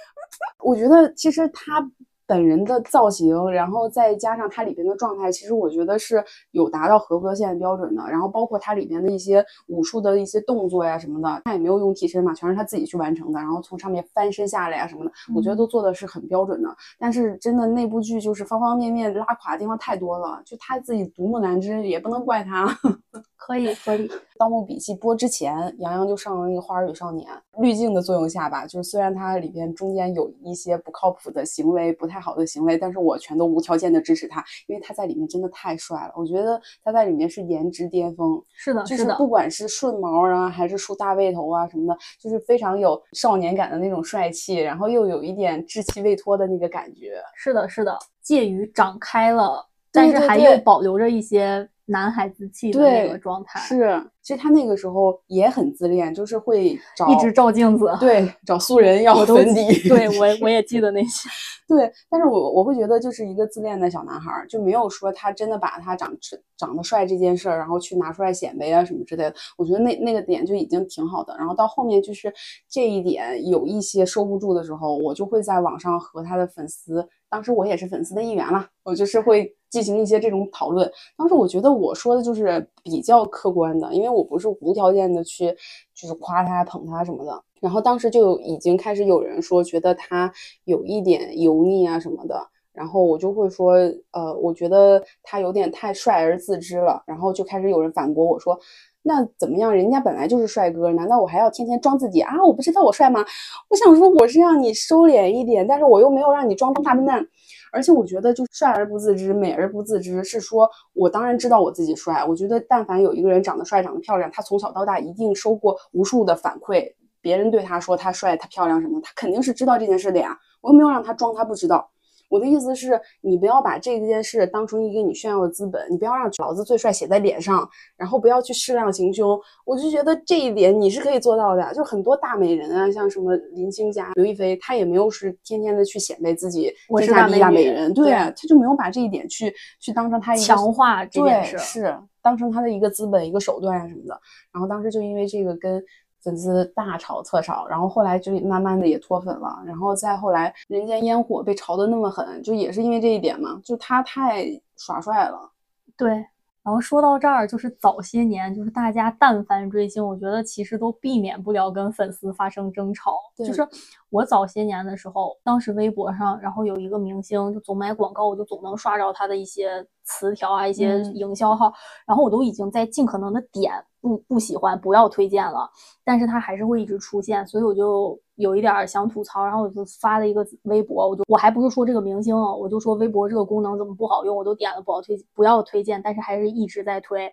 [0.63, 1.89] 我觉得其实他。
[2.31, 8.01] 本人的造型，然后再加上它里边的状态，其实我觉得是有达到合格线标准的。
[8.09, 13.39] 然后包括它里边的一些武术的一些动作呀什么的，他也没有用替身嘛，全是他自己去完成的。
[13.41, 16.73] 然后从上面翻身下来呀什么的，我觉得都做的是很标准的。
[16.97, 22.65] 但是真的那部剧就是方方面面拉垮的地方太多了，就他自己独木难支，也不能怪他。
[23.41, 27.27] 可以可以，《盗墓笔记》播之前，杨洋就上了那个《花儿与少年》，
[27.61, 36.13] 滤镜的作用下吧，就是虽然他里边中间有一些不靠谱的行为，不太好的行为，但是我全都无条件的支持他，因为他在里面真的太帅了。
[36.15, 47.15] 我觉得他在里面是颜值巅峰，是的，就是不管是顺毛啊，还是梳大背头啊什么的，就是非常有少年感的那种帅气，然后又有一点稚气未脱的那个感觉。
[47.35, 51.67] 是的，是的，介于长开了，但是还又保留着一些。
[51.85, 61.29] 男孩子气的那个状态是，其实他那个时候也很自恋，就是会找一直照镜子，对， 找素人要粉底，对 我我也记得那些。
[61.67, 66.13] 对，但是我我会觉得就是一个自恋的小男孩儿，就没有说他真的把他长
[66.57, 69.33] 长得帅这件事儿，然后去拿出来显摆啊什么之类的。
[69.57, 71.33] 我觉得那那个点就已经挺好的。
[71.37, 72.33] 然后到后面就是
[72.69, 80.91] 这一点有一些收不住的时候，我就会在网上和他的粉丝，当时我也是粉丝的一员啦，我就是会进行一些这种讨论。
[81.17, 85.55] 当时我觉得我说的就是比较客观的，因为我不是无条件的去
[85.95, 87.43] 就是夸他捧他什么的。
[87.61, 90.33] 然后当时就已经开始有人说觉得他
[90.65, 93.73] 有一点油腻啊什么的，然后我就会说，
[94.11, 97.03] 呃，我觉得他有点太帅而自知了。
[97.05, 98.57] 然后就开始有人反驳我说，
[99.03, 99.73] 那怎么样？
[99.73, 102.35] 人家本来就是帅哥，难道我还要天天装自己啊？
[102.43, 103.25] 我不知道我帅吗？
[103.69, 107.25] 我想说我是让你收敛一点，但是我又没有让你装大笨蛋。
[107.73, 112.25] 而且我觉得就帅而不自知，美而不自知，是说我当然知道我自己帅。
[112.27, 116.93] 我觉得但凡有一个人长得帅、长得漂亮，他从小到大一定收过无数的反馈。
[117.21, 120.37] 别人对他说他帅、他漂亮什么，他肯定是知道这件事的呀。
[120.59, 121.89] 我又没有让他装他不知道。
[122.31, 129.37] 我的意思是，你不要把这件事当成一个你炫耀的资本，你不要让老子最帅写在脸上，然后不要去适量行凶。
[129.65, 131.73] 我就觉得这一点你是可以做到的。
[131.73, 144.17] 就很多大美人啊，像什么林青霞、刘亦菲，她也没有是天天的去显摆自己天下第一大美人，对，她就没有把这一点去去当成她一强化这件事，是当成她的一个资本、一个手段啊什么的。
[144.53, 145.83] 然后当时就因为这个跟。
[146.21, 154.45] 粉丝大吵特吵，然后后来就慢慢的也脱粉了，然后再后来人间烟火被炒的那么狠，就也是因为这一点嘛，就他太
[154.77, 155.51] 耍帅了。
[155.97, 156.25] 对。
[156.63, 163.17] 然后说到这儿，就是早些年，就是大家但凡追星，我觉得其实都避免不了跟粉丝发生争吵。
[163.35, 163.67] 就是
[164.11, 171.73] 我早些年的时候，当时微博上，然后有一个明星就总买广告，我就总能刷着他的一些词条啊，一些营销号，
[172.05, 175.69] 然后我都已经在尽可能的点不不喜欢，不要推荐了，
[176.03, 178.19] 但是它还是会一直出现，所以我就。
[178.35, 187.31] 有一点想吐槽，然后我就发了一个微博，我就我还不是说这个明星，我就说微博这个功能怎么不好用，我都点了不好推不要推荐，但是还是一直在推。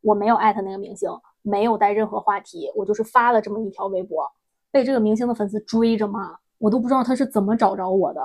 [0.00, 1.10] 我没有艾特那个明星，
[1.42, 4.30] 没有带任何话题，我就是发了这么一条微博，
[4.70, 8.20] 被这个明星的粉丝追着骂，我都不知道他是怎么找着我的。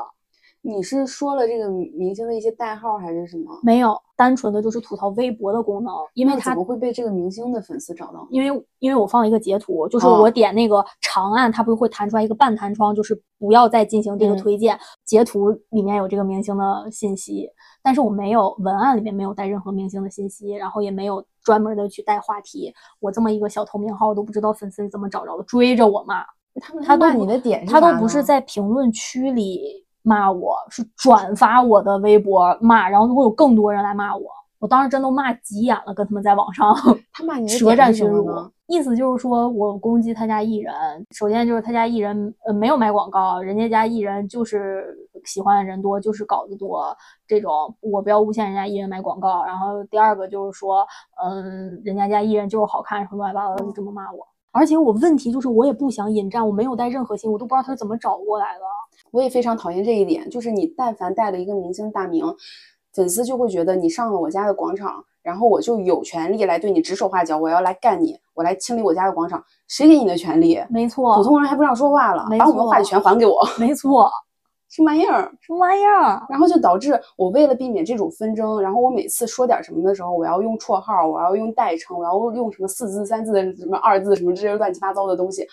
[0.62, 3.60] 你是说了这个明星的一些代号还是什么？
[3.64, 8.28] 没有，单纯的就是吐槽微博的功能，因为它怎么会被这个明星的粉丝找到？
[8.30, 14.78] 因为因为我放了一个截图，就是我点那个长按，它不是会弹出来一个半弹窗，就是不要再进行这个推荐。
[15.06, 17.50] 截图里面有这个明星的信息，
[17.82, 22.74] 但是我没有文案里面没有带任何明星的信息，然后也没有专门的去带话题。
[23.00, 26.26] 我这么一个小透明号都不知道粉丝是怎么找着的，追着我骂。
[26.60, 29.86] 他们他骂你的点，他都不是在评论区里。
[30.02, 34.24] 骂我是转发我的微博骂，然后会有更多人来骂我。
[34.60, 36.76] 我当时真都骂急眼了，跟他们在网上
[37.14, 38.30] 他骂你舌战群儒，
[38.68, 40.74] 意思就是说我攻击他家艺人。
[41.12, 44.94] 首先就是他家艺人呃没有买广告，人家家艺人就是
[45.24, 46.94] 喜欢的人多，就是稿子多
[47.26, 49.46] 这种，我不要诬陷人家艺人买广告。
[49.46, 50.86] 然后第二个就是说，
[51.24, 54.28] 嗯，人家家艺人就是好看，什么乱七八糟的就这么骂我。
[54.52, 58.62] 而且我问题就是我也不想引战，我没有带任何信，我都不知道他是怎么找过来的。
[59.12, 62.26] 我也非常讨厌这一点，就是你但凡带了一个明星大名，
[62.94, 69.44] 粉丝就会觉得你上了我家的广场，然后我就有权利来对你指手画脚，我要来干你，我来清理我家的广场。
[69.68, 70.60] 谁给你的权利？
[70.70, 73.40] 没错，普通人还不让说话了，把我们话语权还给我。
[73.60, 74.10] 没错，
[74.70, 75.32] 什么玩意儿？
[75.42, 76.26] 什么玩意儿？
[76.30, 85.48] 然后就导致我为了避免这种纷争，然后我每次说点什么的时候，我要用绰号，我要用代称，我要用什么四字、三字、什么二字，什么这些乱七八糟的东西。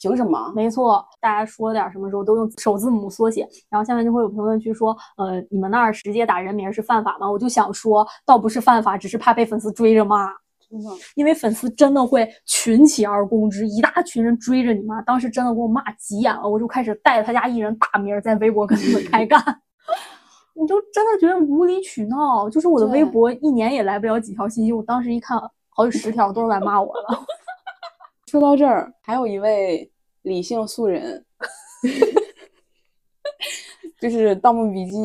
[0.00, 0.52] 凭什么？
[0.54, 7.30] 没错，大家说点什么时候都用首字母缩写，然后下面就会有评论区说，呃，你们那儿直接打人名是犯法吗？
[7.30, 10.28] 我就想说，倒不是犯法，只是怕被粉丝追着骂。
[10.68, 15.00] 真的，因为粉丝真的会群起而攻之，一大群人追着你骂。
[15.02, 19.40] 当时真的给我骂急眼了，我就开始带着他家艺人大名在微博跟他们开干。
[20.58, 25.38] 你就真的觉得无理取闹，就是我的微博一年也来不了几条信息，我当时一看
[25.68, 27.18] 好几十条都是来骂我的。
[28.26, 29.88] 说到这儿，还有一位
[30.22, 31.24] 理性素人，
[34.00, 34.98] 就是《盗墓笔记》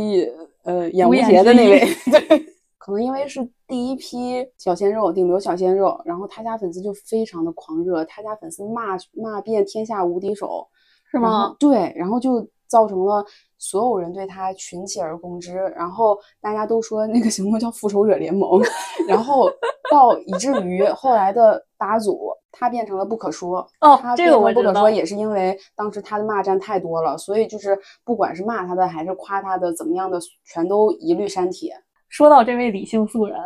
[0.63, 1.79] 呃演吴邪的那位。
[2.11, 2.45] 对，
[2.79, 10.67] 可能因为是第一批小鲜肉，顶流小鲜肉，然后他家粉丝就非常的狂热，他家粉丝骂骂遍天下无敌手，
[11.11, 11.55] 是吗？
[11.59, 13.23] 对，然后就造成了
[13.61, 18.59] 所有人对他群起而攻之，然后大家都说那个行动叫复仇者联盟，
[19.07, 19.49] 然后
[19.89, 22.35] 到以至于后来的八组。
[22.53, 31.73] 他变成了不可说哦，这个我不可说也是因为当时他的骂战太多了，所以就是不管是骂他的还是夸他的怎么样的，全都一律删帖。
[32.09, 33.37] 说到这位理性素人，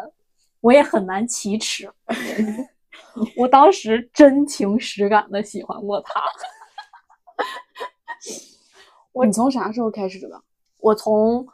[0.60, 1.88] 我也很难启齿。
[3.38, 6.20] 我当时真情实感的喜欢过他。
[9.24, 10.42] 你从啥时候开始的？
[10.80, 11.48] 我从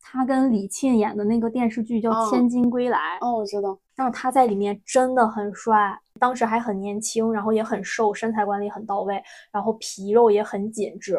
[0.00, 3.78] 他跟李沁演的那个电视剧叫哦《千金归来》，哦，我知道。
[3.94, 11.18] 但是他在里面真的很帅，当时还很年轻，然后也很瘦，身材管理很到位，然后皮肉也很紧致，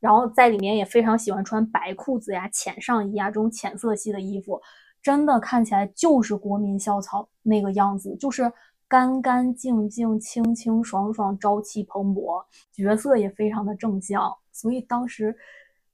[0.00, 4.60] 然后在里面也非常喜欢穿白裤子呀、浅上衣啊这种浅色系的衣服，
[5.02, 8.50] 真的看起来就是国民校草那个样子，就是
[8.86, 14.32] 干干净净、清清爽爽、朝气蓬勃，角色也非常的正向，
[14.62, 15.36] 所以当时。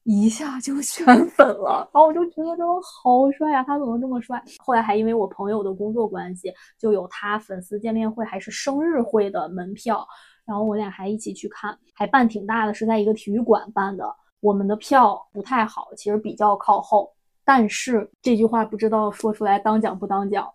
[0.05, 3.63] 一下就 圈粉了，然后我就觉得真的好帅啊！
[3.63, 4.43] 他怎么这么帅？
[4.57, 10.03] 后来还因为我朋友的工作关系，就有他粉丝见面会还是生日会的门票，
[10.47, 14.11] 然后我俩还一起去看，还办挺大的，是在一个体育馆办的。
[14.41, 17.13] 我们的票不太好，其实比较靠后，
[17.45, 20.51] 但是这句话不知道说出来当讲不当讲，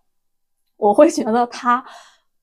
[0.77, 1.85] 我会觉得他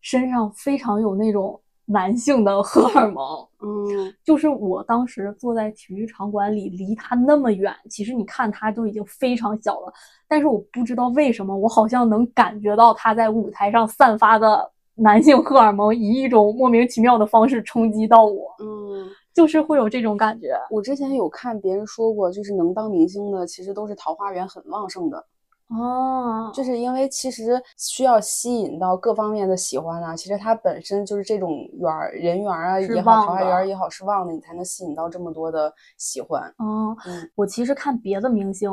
[0.00, 1.60] 身上非常有那种
[1.90, 3.24] 男性的荷尔蒙。
[3.62, 9.92] 嗯，就是我当时坐在体育场馆里，离他那么远，其实你看他都已经非常小了，
[10.26, 20.54] 但是我不知道为什么，我好像能感觉到他在舞台上散发的男性荷尔蒙，以一种莫名其妙的方式冲击到我，嗯，就是会有这种感觉。
[20.70, 25.22] 我之前有看别人说过，就是能当明星的，其实都是桃花源很旺盛的。
[25.70, 36.42] 哦，就是因为其实需要吸引到各方面的喜欢啊，其实它本身就是这种缘儿人缘啊也好，桃花缘儿也好是旺的，你才能吸引到这么多的喜欢。
[36.58, 38.68] 哦，嗯我其实看别的明星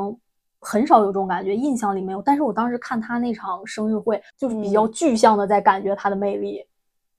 [0.60, 2.20] 很少有这种感觉，印象里没有。
[2.20, 6.64] 但是我当时看他那场生日会，就是比较嗯具象的在感觉他的魅力，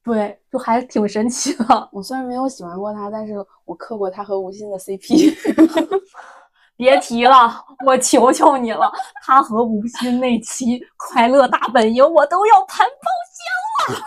[0.04, 1.64] 对，就还挺神奇的。
[1.94, 5.34] 我虽然没有喜欢过他，但是我磕过他和吴昕的 CP。
[6.80, 7.54] 别提了，
[7.86, 8.90] 我求求你了，
[9.22, 14.02] 他和吴昕那期《快乐大本营》，我都要盘包浆了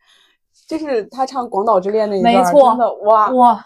[0.66, 3.60] 就是他唱《广岛之恋》那一段，没错真的哇，我，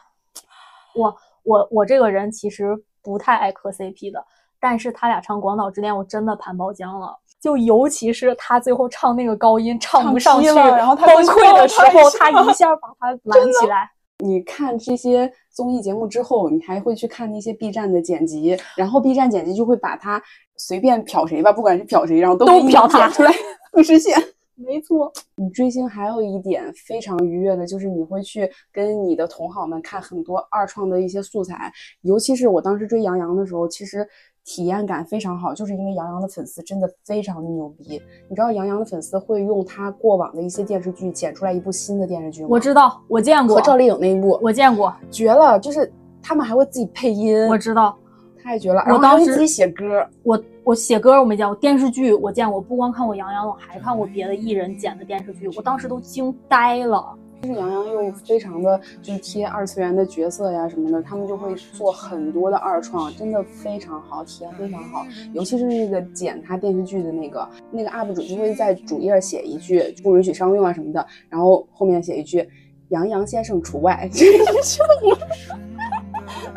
[0.97, 4.21] 我我我这个人其实不太爱磕 CP 的，
[4.59, 7.17] 但是他俩唱《广岛之恋》，我真的盘包浆了。
[7.41, 13.89] 就尤其是他最后唱那个高音唱唱不上去，了然后他崩溃的时候， 他一下把他拦起来。
[14.21, 20.23] 你看这些综艺节目之后，你还会去看那些 B 站的剪辑，然后 B 站剪辑就会把它
[20.57, 23.33] 随便瞟谁吧，不管是瞟谁，然后都瞟他出来
[23.73, 24.17] 不实现。
[24.63, 34.07] 没错，你追星还有一点非常愉悦的，就是你会去跟你的同好们看很多二创的一些素材，尤其是我当时追杨洋的时候，其实
[34.45, 38.01] 体验感非常好，就是因为杨洋的粉丝真的非常的牛逼。
[38.29, 42.49] 你知道杨洋的粉丝会用他过往的一些电视剧剪出来一部新的电视剧吗？
[42.51, 47.97] 我知道，我见过和，赵丽颖那一部，我见过，绝了，就是他们还会自己配音，我知道。
[48.43, 48.83] 太绝了。
[48.89, 57.15] 我当时自己写歌，我我写歌我没见过，电视剧我见过，不光看过杨洋，我还看过别的艺人剪的电视剧，我当时都惊呆了。
[57.43, 65.07] 就是杨洋又非常的就是贴二次元的角色呀什么的，他们就会做很多的二创，真的非常好，体验非常好。
[65.33, 72.47] 尤其是那个剪他电视剧的那个那个 UP 主就会在主页写一句不允许商用啊什么的，然后后面写一句
[72.91, 74.09] 杨洋先生除外。
[74.13, 75.17] 这个笑我，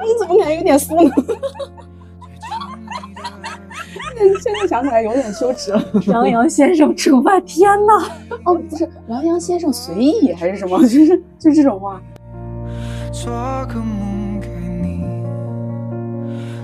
[0.04, 1.12] 你怎么感觉有点酥呢？
[4.41, 5.84] 现在想起来有点羞耻了。
[6.07, 7.93] 杨洋先生除外，天呐！
[8.45, 10.80] 哦，不是，杨洋先生随意还是什么？
[10.84, 12.01] 就是就这种话。
[13.11, 13.32] 做
[13.68, 14.47] 个梦给
[14.82, 15.03] 你，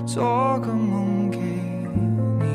[0.05, 0.23] 做
[0.59, 1.37] 个梦给
[2.39, 2.45] 你，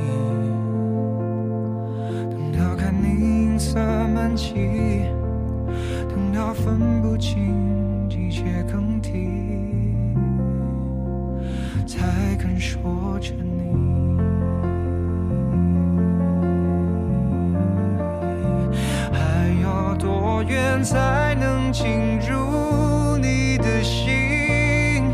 [2.30, 4.54] 等到看你银色满际，
[6.08, 9.12] 等到分不清季节更替，
[11.86, 12.82] 才肯说
[13.20, 13.32] 着
[20.04, 25.10] 多远才能进入你的心？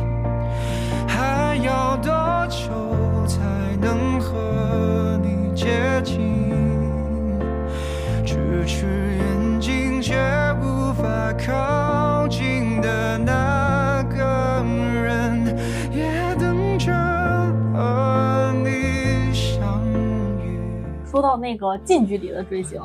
[1.07, 2.12] 还要多
[2.49, 3.38] 久才
[3.80, 6.18] 能和你接近？
[8.24, 8.84] 咫尺
[9.16, 10.16] 远近却
[10.61, 14.64] 无法靠近的那个
[15.05, 15.57] 人，
[15.93, 16.93] 也等着
[17.72, 19.88] 和你相
[20.43, 20.59] 遇。
[21.09, 22.82] 说到那个近距离的追星，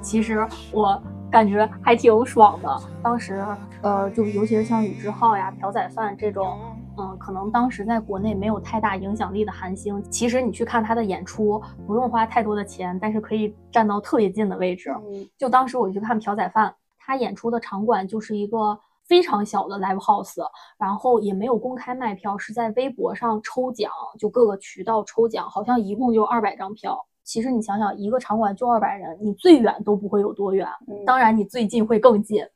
[0.00, 0.98] 其实我
[1.32, 2.78] 感觉还挺爽的。
[3.02, 3.42] 当时，
[3.80, 6.58] 呃，就尤其是像宇志浩呀、朴宰范这种，
[6.98, 14.94] 嗯、可能当时在国内没有太大影响力的韩星，其实你去看他的演出，不用花太多的钱，但是可以站到特别近的位置。
[15.06, 20.36] 嗯就当时我去看朴宰范，他演出的场馆就是一个非常小的 live house，
[20.78, 27.06] 然后也没有公开卖票，是在微博上抽奖，就各个渠道抽奖，好像一共就二百张票。
[27.32, 32.46] 其实你想想，一个场馆就二百人，你最远都不会有多远，嗯当然你最近会更近。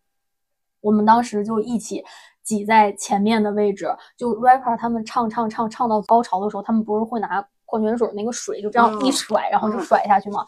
[0.83, 2.05] 我们当时就一起
[2.43, 3.87] 挤在前面的位置，
[4.19, 10.45] 就 rapper 他们唱唱唱唱到高潮的时候，他们不是会拿矿泉水那个水就这样一嗯甩，然后就嗯甩下去吗？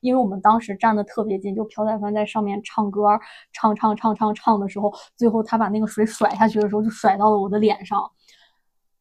[0.00, 3.08] 因为我们当时站的特别近，就朴宰范在上面唱歌，
[3.52, 8.08] 唱唱唱唱唱的时候，最后他把那个水甩下去的时候，就甩到了我的脸上。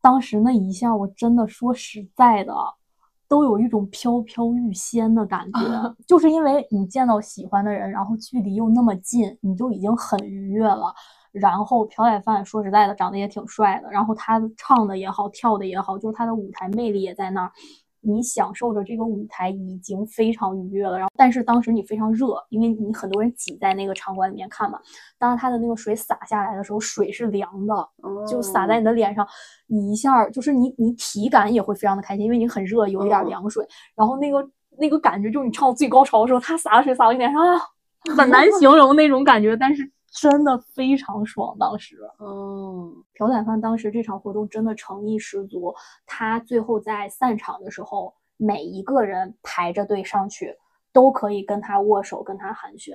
[0.01, 2.55] 当时那一下，我真的说实在的，
[3.31, 10.93] 都有一种飘飘欲仙的感觉，就是因为你见到喜欢的人，然后距离又那么近，你就已经很愉悦了。
[11.31, 17.51] 然后朴宰范说实在的，长得也挺帅的，然后他唱的也好，跳的也好，就是他的舞台魅力也在那儿。
[18.01, 24.79] 你享受着这个舞台已经非常愉悦了，然后但是当时你非常热，因为你很多人挤在那个场馆里面看嘛。
[25.19, 27.89] 当他的那个水洒下来的时候，水是凉的，
[28.27, 29.27] 就洒在你的脸上，
[29.67, 34.49] 你一下就是你你体感也会非常的开心，因为你很热，有一点凉水，然后那个
[34.79, 37.59] 那个感觉就是你唱到最高潮的时候，他洒的水洒到你脸上啊，
[38.17, 41.97] 很难 形容那种感觉，但是真的非常爽，当时。
[42.19, 45.73] 嗯，朴宰范当时这场活动真的诚意十足，
[46.05, 50.55] 他最后在散场的时候，每一个人排着队上去，
[50.91, 52.93] 都可以跟他握手，跟他寒暄。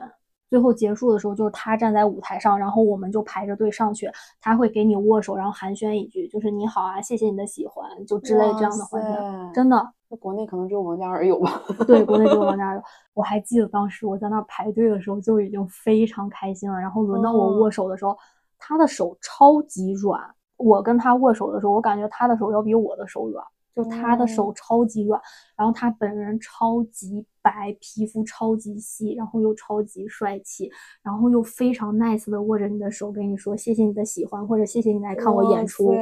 [0.49, 4.09] 最后结束的时候，就是他站在舞台上，然后我们就排着队上去，
[4.41, 9.19] 他会给你握手，然后寒暄一句，就是你好啊，谢谢你的喜欢，就之类这样的环节。
[9.53, 11.61] 真的，在国内可能只有王嘉尔有吧？
[11.87, 12.83] 对，国内只有王嘉尔有。
[13.13, 18.17] 我还记得当时我在那儿排队的时候就已经非常开心了，然后轮到我握手的时候，
[18.59, 20.21] 他的手超级软。
[20.57, 23.45] 我跟他握手的时候，我感觉他的手要比我的手软，
[23.75, 25.21] 就他的手超级软，
[25.57, 30.69] 然后他本人超级白，皮肤超级细，然后又超级帅气，
[31.01, 35.93] 然后又非常 nice 的握着你的手，跟你说谢谢你的喜欢，或者谢谢你来看我演出。
[35.93, 35.99] 对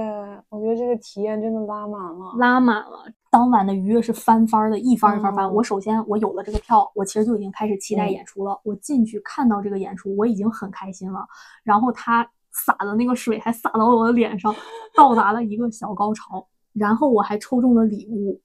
[0.48, 2.32] 我觉得这个体验真的拉满了。
[2.38, 3.04] 拉满了。
[3.30, 5.44] 当晚的愉悦是翻番儿的，一番儿一番儿翻。
[5.44, 8.58] 嗯我首先我有了这个票，我其实就已经开始期待嗯演出了。
[8.64, 11.26] 我进去看到这个演出，我已经很开心了。
[11.62, 14.54] 然后他洒的那个水还洒到了我的脸上，
[14.96, 16.46] 到达了一个小高潮。
[16.72, 18.40] 然后我还抽中了礼物，嗯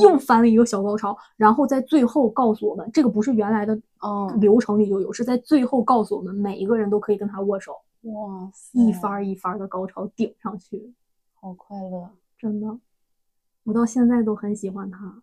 [0.00, 1.16] 又翻了一个小高潮。
[1.36, 7.72] 然后在最后告诉我们，这个不是原来的嗯，流程里就有，是在最后告诉我们每一个人都可以跟他握手，
[8.02, 10.92] 哇塞，一番儿一番儿的高潮顶上去，
[11.40, 12.08] 好快乐。
[12.38, 12.78] 真的，
[13.64, 15.22] 我到现在都很喜欢他。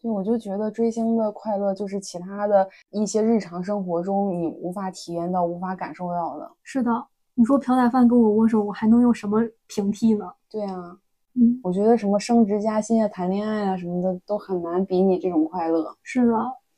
[0.00, 6.48] 对，我就觉得追星的快乐就是其他的一些日常生活中你无法体验到、无法感受到的。
[6.62, 6.90] 是的，
[7.34, 10.32] 你说朴宰范跟我握手，我还能用什么平替呢？
[10.48, 10.96] 对啊，
[11.40, 15.94] 嗯，我觉得什么升职加薪啊、谈恋爱啊什么的都很难比拟这种快乐。
[16.02, 16.32] 是的，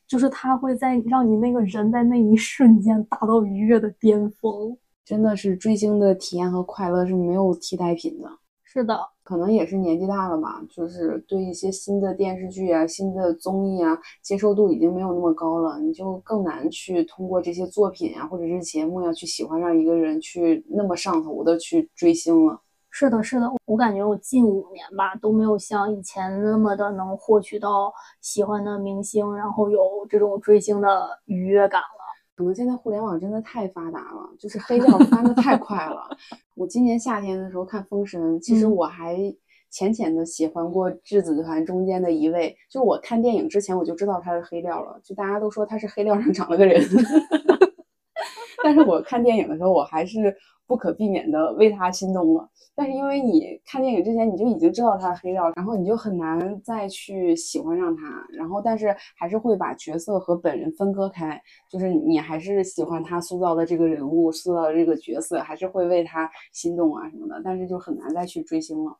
[0.06, 4.76] 就是他会在让你那个人在那一瞬间达到愉悦的巅峰。
[5.02, 8.30] 真的是追星的体验和快乐是没有替代品的。
[8.62, 22.60] 是的，可能也是年纪大了吧，就是对一些新的电视剧啊、新的综艺啊，接受度已经没有那么高了，你就更难去通过这些作品啊，或者是节目呀、去喜欢上一个人，去那么上头的去追星了。
[22.90, 31.86] 是的，是的，我感觉我近五年吧都没有像以前那么的能获取到喜欢的明星，然后有这种追星的愉悦感了。
[32.34, 36.08] 可能现在互联网真的太发达了，就是黑料翻的太快了。
[36.56, 39.16] 我今年夏天的时候看《封神》，其实嗯我还
[39.70, 46.82] 浅浅的喜欢过质子团中间的一位，就是我看电影之前我就知道他是黑料了，就大家都说他是黑料上长了个人。
[48.62, 50.36] 但是我看电影的时候，我还是
[50.66, 52.48] 不可避免的为他心动了。
[52.74, 58.02] 但是因为你看电影之前你就已经知道他的黑料，然后你就很难再去喜欢上他，
[58.32, 61.38] 然后但是还是会把角色和本人分割开，
[61.70, 68.96] 就是你还是喜欢他塑造的这个人物，塑造的这个角色，还是会为他心动啊什么的，但是就很难再去追星了。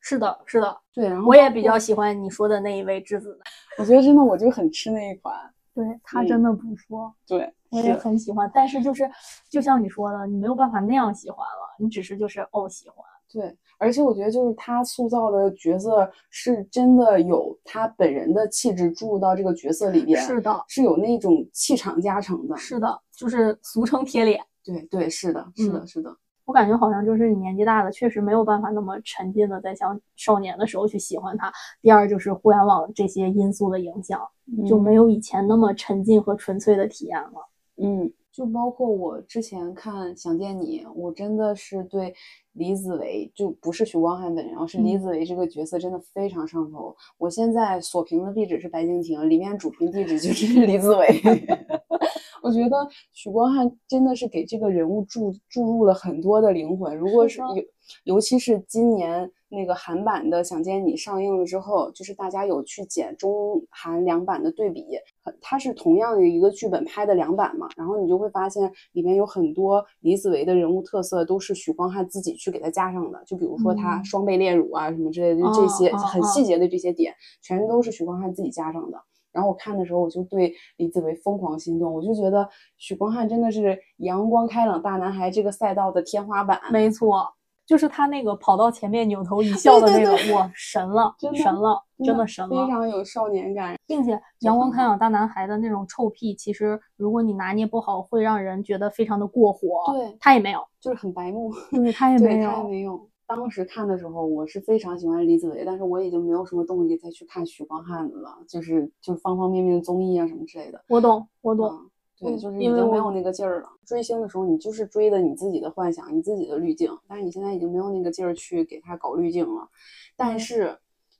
[0.00, 3.38] 是的，是的，对，然后我也比较喜欢你说的那一位质子，
[3.78, 5.34] 我觉得真的我就很吃那一款。
[5.74, 7.14] 对他嗯真的不错。
[7.26, 9.10] 对，我也很喜欢，但是就是
[9.48, 12.98] 就像你说的，你没有办法那样喜欢了，你只是就是哦喜欢。
[13.28, 22.56] 对，而且我觉得就是他塑造的角色是真的有他本人的气质注入到这个角色里边，是的，是有那种气场加成的。
[22.56, 24.40] 是的，就是俗称贴脸。
[24.64, 31.52] 对对，是的，是的，嗯是的，我感觉好像就是你年纪大了，确实没有办法那么沉浸的在像少年的时候去喜欢他。
[31.82, 34.20] 第二就是互联网这些因素的影响，
[34.66, 37.48] 就没有以前那么沉浸和纯粹的体验了。
[37.76, 42.14] 嗯，就包括我之前看《想见你》，我真的是对
[42.56, 46.94] 李子维就不是许光汉本人，而是李嗯子维这个角色真的非常上头。
[47.18, 51.06] 我现在锁屏的地址是白敬亭，里面主屏地址就是 李子维。
[52.42, 56.96] 我觉得许光汉真的是给这个人物注注入了很多的灵魂。
[56.96, 57.64] 如果是有，
[58.04, 64.84] 尤其是今年那个韩版的《想见你》上映了之后，就是大家有去剪中韩两版的对比，
[65.24, 78.98] 呃它是同样的一个剧本拍的两版嘛，然后你就会发现里面有很多李子维的人物特色都是许光汉自己去给他加上的，就比如说他嗯双倍炼乳啊什么之类的，就这些很细节的这些点，全都是许光汉自己加上的。
[79.32, 86.58] 然后我看的时候，我就对李子维疯狂心动，我就觉得许光汉真的是阳光开朗大男孩这个赛道的天花板。
[86.72, 87.28] 没错，
[87.66, 92.70] 就是他那个跑到前面扭头一笑的那个，对哇，神了，真神了，真的神了非。
[92.72, 93.76] 常有少年感。
[93.86, 99.92] 并且阳光开朗大男孩的那种臭屁，其实如果你拿捏不好，会让人觉得非常的过火。
[99.92, 101.52] 对，他也没有，就是很白目。
[101.70, 102.68] 对他 也对，没他也有。
[102.68, 103.08] 没有。
[103.28, 110.80] 当时看的时候，我是非常喜欢李子维，但是我已经没有什么动力再去看许光汉的了，就是就是方方面面的综艺啊什么之类的。
[110.88, 111.68] 我懂，我懂。
[111.68, 113.68] 嗯，对，嗯就是已经没有那个劲儿了。
[113.84, 119.68] 追星的时候，你就是追的你自己的幻想，你自己的滤镜，但是你现在已经没有那个劲儿去给他搞滤镜了。
[120.16, 120.78] 但嗯是，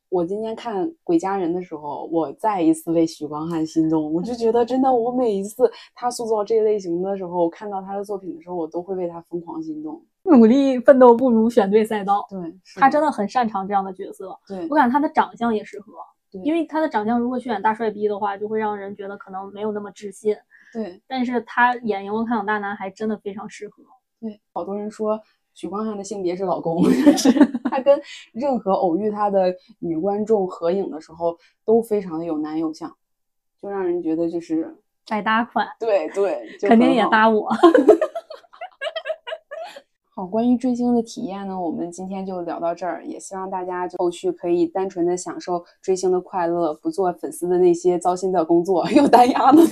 [0.08, 4.12] 我今天看《鬼家人》的时候，我再一次为许光汉心动。
[4.12, 10.02] 我就觉得，真的，我每一次他塑造这一类型的时候，我看到他的作品的时候，我都会为他疯狂心动。
[10.22, 14.36] 努力奋斗不如选对赛道，对，他真的很擅长这样的角色。
[14.48, 15.92] 对我感觉他的长相也适合，
[16.32, 20.34] 对因为他的长相如果去演大帅逼的话，就会让人觉得可能没有那么自信。
[20.76, 23.82] 对但是他演阳光开朗大男孩真的非常适合。
[24.20, 25.18] 对，好多人说
[25.54, 27.32] 许光汉的性别是老公， 但是
[27.64, 27.98] 他跟
[28.34, 32.94] 任何偶遇他的女观众合影的时候，都非常的有男友相，
[33.62, 34.76] 就让人觉得就是
[35.08, 37.50] 百搭款，对对，肯定也搭我。
[40.14, 49.62] 好，关于追星的体验呢，我们今天就聊到这儿，也希望大家就后续可以单纯的享受追星的快乐，不做粉丝的那些糟心的工作，又单压的。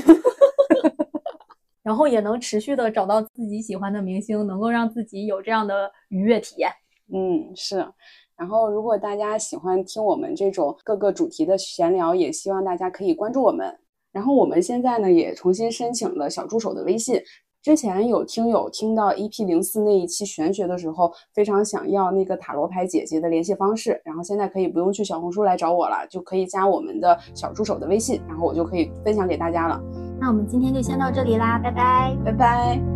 [1.84, 6.70] 然后也能持续的找到自己喜欢的明星，能够让自己有这样的愉悦体验。
[7.12, 7.86] 嗯，是。
[8.36, 13.78] 然后，如果大家喜欢听我们这种各个主题的闲聊，也希望大家可以关注我们。
[14.10, 17.22] 然后，我们现在呢也重新申请了小助手的微信。
[17.62, 30.03] 之前有听友听到 EP 零四那一期玄学的时候，非常想要那个塔罗牌姐姐的联系方式，然后现在可以不用去小红书来找我了，就可以加我们的小助手的微信，然后我就可以分享给大家了。
[30.24, 32.16] 那我们今天就先到这里啦，拜拜。
[32.24, 32.93] 拜拜。